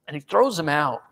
And 0.07 0.15
he 0.15 0.21
throws 0.21 0.59
him 0.59 0.69
out. 0.69 1.03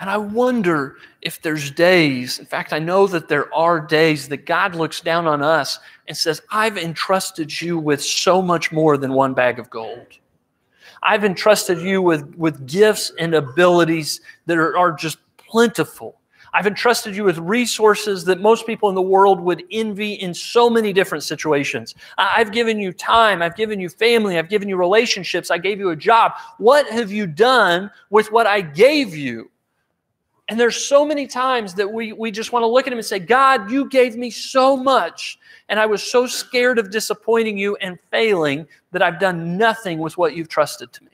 And 0.00 0.08
I 0.08 0.16
wonder 0.16 0.96
if 1.22 1.42
there's 1.42 1.72
days, 1.72 2.38
in 2.38 2.46
fact, 2.46 2.72
I 2.72 2.78
know 2.78 3.08
that 3.08 3.28
there 3.28 3.52
are 3.52 3.80
days 3.80 4.28
that 4.28 4.46
God 4.46 4.76
looks 4.76 5.00
down 5.00 5.26
on 5.26 5.42
us 5.42 5.80
and 6.06 6.16
says, 6.16 6.40
I've 6.52 6.78
entrusted 6.78 7.60
you 7.60 7.78
with 7.78 8.02
so 8.02 8.40
much 8.40 8.70
more 8.70 8.96
than 8.96 9.12
one 9.12 9.34
bag 9.34 9.58
of 9.58 9.68
gold. 9.70 10.06
I've 11.02 11.24
entrusted 11.24 11.80
you 11.80 12.00
with, 12.00 12.32
with 12.36 12.66
gifts 12.66 13.12
and 13.18 13.34
abilities 13.34 14.20
that 14.46 14.56
are, 14.56 14.76
are 14.76 14.92
just 14.92 15.18
plentiful. 15.36 16.20
I've 16.54 16.66
entrusted 16.66 17.14
you 17.14 17.24
with 17.24 17.38
resources 17.38 18.24
that 18.24 18.40
most 18.40 18.66
people 18.66 18.88
in 18.88 18.94
the 18.94 19.02
world 19.02 19.40
would 19.40 19.64
envy 19.70 20.14
in 20.14 20.32
so 20.32 20.70
many 20.70 20.92
different 20.92 21.24
situations. 21.24 21.94
I've 22.16 22.52
given 22.52 22.78
you 22.78 22.92
time. 22.92 23.42
I've 23.42 23.56
given 23.56 23.80
you 23.80 23.88
family. 23.88 24.38
I've 24.38 24.48
given 24.48 24.68
you 24.68 24.76
relationships. 24.76 25.50
I 25.50 25.58
gave 25.58 25.78
you 25.78 25.90
a 25.90 25.96
job. 25.96 26.32
What 26.58 26.88
have 26.88 27.12
you 27.12 27.26
done 27.26 27.90
with 28.10 28.32
what 28.32 28.46
I 28.46 28.60
gave 28.60 29.14
you? 29.14 29.50
And 30.48 30.58
there's 30.58 30.76
so 30.76 31.04
many 31.04 31.26
times 31.26 31.74
that 31.74 31.92
we, 31.92 32.12
we 32.14 32.30
just 32.30 32.52
want 32.52 32.62
to 32.62 32.66
look 32.66 32.86
at 32.86 32.92
him 32.92 32.98
and 32.98 33.06
say, 33.06 33.18
God, 33.18 33.70
you 33.70 33.88
gave 33.88 34.16
me 34.16 34.30
so 34.30 34.76
much. 34.76 35.38
And 35.68 35.78
I 35.78 35.84
was 35.84 36.02
so 36.02 36.26
scared 36.26 36.78
of 36.78 36.90
disappointing 36.90 37.58
you 37.58 37.76
and 37.76 37.98
failing 38.10 38.66
that 38.92 39.02
I've 39.02 39.20
done 39.20 39.58
nothing 39.58 39.98
with 39.98 40.16
what 40.16 40.34
you've 40.34 40.48
trusted 40.48 40.90
to 40.94 41.04
me. 41.04 41.10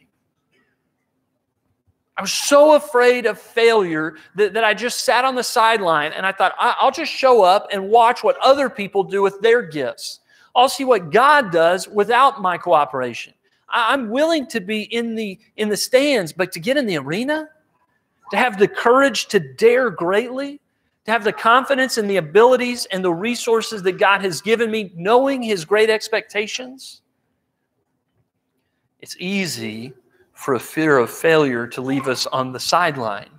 I 2.16 2.22
was 2.22 2.32
so 2.32 2.76
afraid 2.76 3.26
of 3.26 3.40
failure 3.40 4.14
that, 4.36 4.54
that 4.54 4.62
I 4.62 4.72
just 4.72 5.04
sat 5.04 5.24
on 5.24 5.34
the 5.34 5.42
sideline 5.42 6.12
and 6.12 6.24
I 6.24 6.30
thought, 6.30 6.54
I'll 6.58 6.92
just 6.92 7.10
show 7.10 7.42
up 7.42 7.66
and 7.72 7.88
watch 7.88 8.22
what 8.22 8.36
other 8.40 8.70
people 8.70 9.02
do 9.02 9.20
with 9.20 9.40
their 9.40 9.62
gifts. 9.62 10.20
I'll 10.54 10.68
see 10.68 10.84
what 10.84 11.10
God 11.10 11.50
does 11.50 11.88
without 11.88 12.40
my 12.40 12.56
cooperation. 12.56 13.34
I'm 13.68 14.10
willing 14.10 14.46
to 14.48 14.60
be 14.60 14.82
in 14.82 15.16
the 15.16 15.40
in 15.56 15.68
the 15.68 15.76
stands, 15.76 16.32
but 16.32 16.52
to 16.52 16.60
get 16.60 16.76
in 16.76 16.86
the 16.86 16.96
arena, 16.98 17.48
to 18.30 18.36
have 18.36 18.58
the 18.58 18.68
courage 18.68 19.26
to 19.28 19.38
dare 19.38 19.90
greatly, 19.90 20.60
to 21.04 21.10
have 21.10 21.24
the 21.24 21.32
confidence 21.32 21.98
in 21.98 22.06
the 22.06 22.16
abilities 22.16 22.86
and 22.86 23.04
the 23.04 23.12
resources 23.12 23.82
that 23.82 23.98
God 23.98 24.22
has 24.22 24.40
given 24.40 24.70
me, 24.70 24.92
knowing 24.96 25.42
His 25.42 25.64
great 25.64 25.90
expectations. 25.90 27.02
It's 29.00 29.16
easy 29.18 29.92
for 30.32 30.54
a 30.54 30.60
fear 30.60 30.98
of 30.98 31.10
failure 31.10 31.66
to 31.66 31.80
leave 31.80 32.08
us 32.08 32.26
on 32.26 32.52
the 32.52 32.60
sideline. 32.60 33.30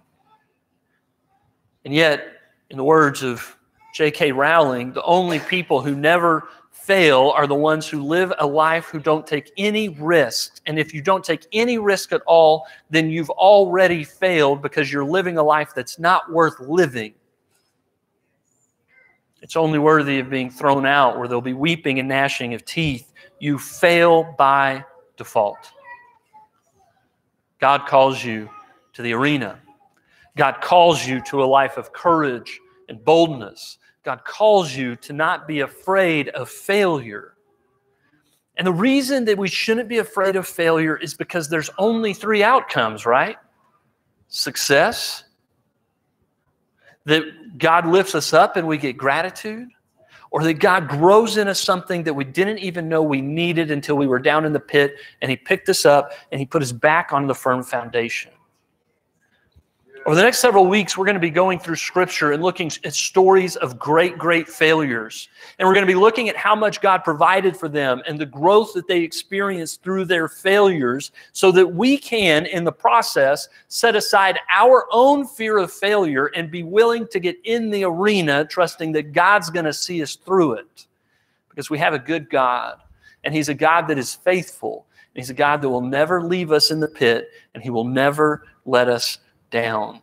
And 1.83 1.93
yet, 1.93 2.27
in 2.69 2.77
the 2.77 2.83
words 2.83 3.23
of 3.23 3.55
J.K. 3.93 4.31
Rowling, 4.31 4.93
the 4.93 5.03
only 5.03 5.39
people 5.39 5.81
who 5.81 5.95
never 5.95 6.49
fail 6.85 7.31
are 7.35 7.47
the 7.47 7.55
ones 7.55 7.87
who 7.87 8.03
live 8.03 8.31
a 8.37 8.45
life 8.45 8.85
who 8.85 8.99
don't 8.99 9.25
take 9.25 9.51
any 9.57 9.89
risk. 9.89 10.61
And 10.67 10.77
if 10.77 10.93
you 10.93 11.01
don't 11.01 11.23
take 11.23 11.47
any 11.51 11.79
risk 11.79 12.11
at 12.11 12.21
all, 12.27 12.67
then 12.91 13.09
you've 13.09 13.31
already 13.31 14.03
failed 14.03 14.61
because 14.61 14.91
you're 14.91 15.05
living 15.05 15.37
a 15.37 15.43
life 15.43 15.73
that's 15.75 15.97
not 15.97 16.31
worth 16.31 16.59
living. 16.59 17.15
It's 19.41 19.55
only 19.55 19.79
worthy 19.79 20.19
of 20.19 20.29
being 20.29 20.49
thrown 20.49 20.85
out 20.85 21.17
where 21.17 21.27
there'll 21.27 21.41
be 21.41 21.53
weeping 21.53 21.99
and 21.99 22.07
gnashing 22.07 22.53
of 22.53 22.63
teeth. 22.65 23.11
You 23.39 23.57
fail 23.57 24.35
by 24.37 24.85
default. 25.17 25.71
God 27.59 27.87
calls 27.87 28.23
you 28.23 28.49
to 28.93 29.01
the 29.01 29.13
arena. 29.13 29.59
God 30.37 30.61
calls 30.61 31.05
you 31.05 31.21
to 31.25 31.43
a 31.43 31.45
life 31.45 31.77
of 31.77 31.93
courage 31.93 32.59
and 32.89 33.03
boldness 33.03 33.79
God 34.05 34.23
calls 34.23 34.75
you 34.75 34.95
to 34.97 35.13
not 35.13 35.47
be 35.47 35.61
afraid 35.61 36.29
of 36.29 36.47
failure. 36.47 37.33
And 38.55 38.67
the 38.67 38.71
reason 38.71 39.25
that 39.25 39.37
we 39.37 39.49
shouldn't 39.49 39.89
be 39.89 39.97
afraid 39.97 40.35
of 40.35 40.47
failure 40.47 40.95
is 40.95 41.15
because 41.15 41.49
there's 41.49 41.71
only 41.79 42.13
three 42.13 42.43
outcomes, 42.43 43.07
right? 43.07 43.37
Success, 44.27 45.23
that 47.05 47.57
God 47.57 47.87
lifts 47.87 48.13
us 48.13 48.31
up 48.31 48.55
and 48.57 48.67
we 48.67 48.77
get 48.77 48.95
gratitude, 48.95 49.69
or 50.29 50.43
that 50.43 50.55
God 50.55 50.87
grows 50.87 51.37
in 51.37 51.47
us 51.47 51.59
something 51.59 52.03
that 52.03 52.13
we 52.13 52.25
didn't 52.25 52.59
even 52.59 52.87
know 52.87 53.01
we 53.01 53.21
needed 53.21 53.71
until 53.71 53.95
we 53.95 54.05
were 54.05 54.19
down 54.19 54.45
in 54.45 54.53
the 54.53 54.59
pit 54.59 54.97
and 55.23 55.31
He 55.31 55.37
picked 55.37 55.67
us 55.67 55.83
up 55.83 56.11
and 56.31 56.39
He 56.39 56.45
put 56.45 56.61
us 56.61 56.71
back 56.71 57.11
on 57.11 57.25
the 57.25 57.35
firm 57.35 57.63
foundation. 57.63 58.31
Over 60.05 60.15
the 60.15 60.21
next 60.21 60.37
several 60.37 60.67
weeks, 60.67 60.95
we're 60.95 61.05
going 61.05 61.15
to 61.15 61.19
be 61.19 61.31
going 61.31 61.57
through 61.57 61.77
scripture 61.77 62.33
and 62.33 62.43
looking 62.43 62.69
at 62.83 62.93
stories 62.93 63.55
of 63.55 63.79
great, 63.79 64.19
great 64.19 64.47
failures. 64.47 65.29
And 65.57 65.67
we're 65.67 65.73
going 65.73 65.87
to 65.87 65.91
be 65.91 65.99
looking 65.99 66.29
at 66.29 66.37
how 66.37 66.55
much 66.55 66.79
God 66.79 67.03
provided 67.03 67.57
for 67.57 67.67
them 67.67 68.03
and 68.07 68.19
the 68.19 68.25
growth 68.27 68.73
that 68.73 68.87
they 68.87 69.01
experienced 69.01 69.81
through 69.81 70.05
their 70.05 70.27
failures 70.27 71.11
so 71.33 71.51
that 71.53 71.65
we 71.65 71.97
can, 71.97 72.45
in 72.45 72.63
the 72.63 72.71
process, 72.71 73.49
set 73.67 73.95
aside 73.95 74.37
our 74.55 74.85
own 74.91 75.25
fear 75.25 75.57
of 75.57 75.73
failure 75.73 76.27
and 76.35 76.51
be 76.51 76.61
willing 76.61 77.07
to 77.07 77.19
get 77.19 77.37
in 77.43 77.71
the 77.71 77.83
arena, 77.83 78.45
trusting 78.45 78.91
that 78.91 79.11
God's 79.11 79.49
going 79.49 79.65
to 79.65 79.73
see 79.73 80.03
us 80.03 80.17
through 80.17 80.53
it. 80.53 80.85
Because 81.49 81.71
we 81.71 81.79
have 81.79 81.95
a 81.95 81.99
good 81.99 82.29
God, 82.29 82.77
and 83.23 83.33
He's 83.33 83.49
a 83.49 83.55
God 83.55 83.87
that 83.87 83.97
is 83.97 84.13
faithful. 84.13 84.85
He's 85.15 85.31
a 85.31 85.33
God 85.33 85.63
that 85.63 85.69
will 85.69 85.81
never 85.81 86.21
leave 86.21 86.51
us 86.51 86.69
in 86.69 86.79
the 86.79 86.87
pit, 86.87 87.31
and 87.55 87.63
He 87.63 87.71
will 87.71 87.85
never 87.85 88.43
let 88.65 88.87
us 88.87 89.17
down. 89.55 90.01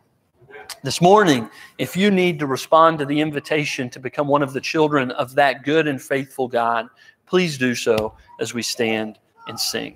This 0.81 0.99
morning, 0.99 1.47
if 1.77 1.95
you 1.95 2.09
need 2.09 2.39
to 2.39 2.47
respond 2.47 2.97
to 2.97 3.05
the 3.05 3.21
invitation 3.21 3.87
to 3.91 3.99
become 3.99 4.27
one 4.27 4.41
of 4.41 4.51
the 4.51 4.59
children 4.59 5.11
of 5.11 5.35
that 5.35 5.63
good 5.63 5.87
and 5.87 6.01
faithful 6.01 6.47
God, 6.47 6.87
please 7.27 7.55
do 7.59 7.75
so 7.75 8.15
as 8.39 8.55
we 8.55 8.63
stand 8.63 9.19
and 9.47 9.59
sing. 9.59 9.95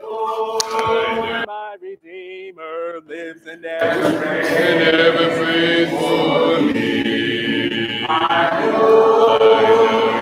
My 0.00 1.76
Redeemer 1.82 3.00
lives 3.06 3.46
and 3.46 3.62
ever 3.62 5.36
prays 5.36 5.90
for 5.90 6.62
me. 6.62 8.06
I 8.08 8.70
know 8.70 9.36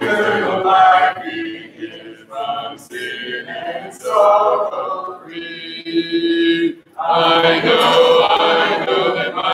eternal 0.03 0.65
life 0.65 1.19
is 1.25 2.27
from 2.27 2.77
sin 2.79 3.47
and 3.47 3.95
sorrow 3.95 5.21
free. 5.25 6.80
I 7.03 7.61
know, 7.65 8.27
I 8.31 8.85
know 8.87 9.15
that 9.15 9.35
my 9.35 9.53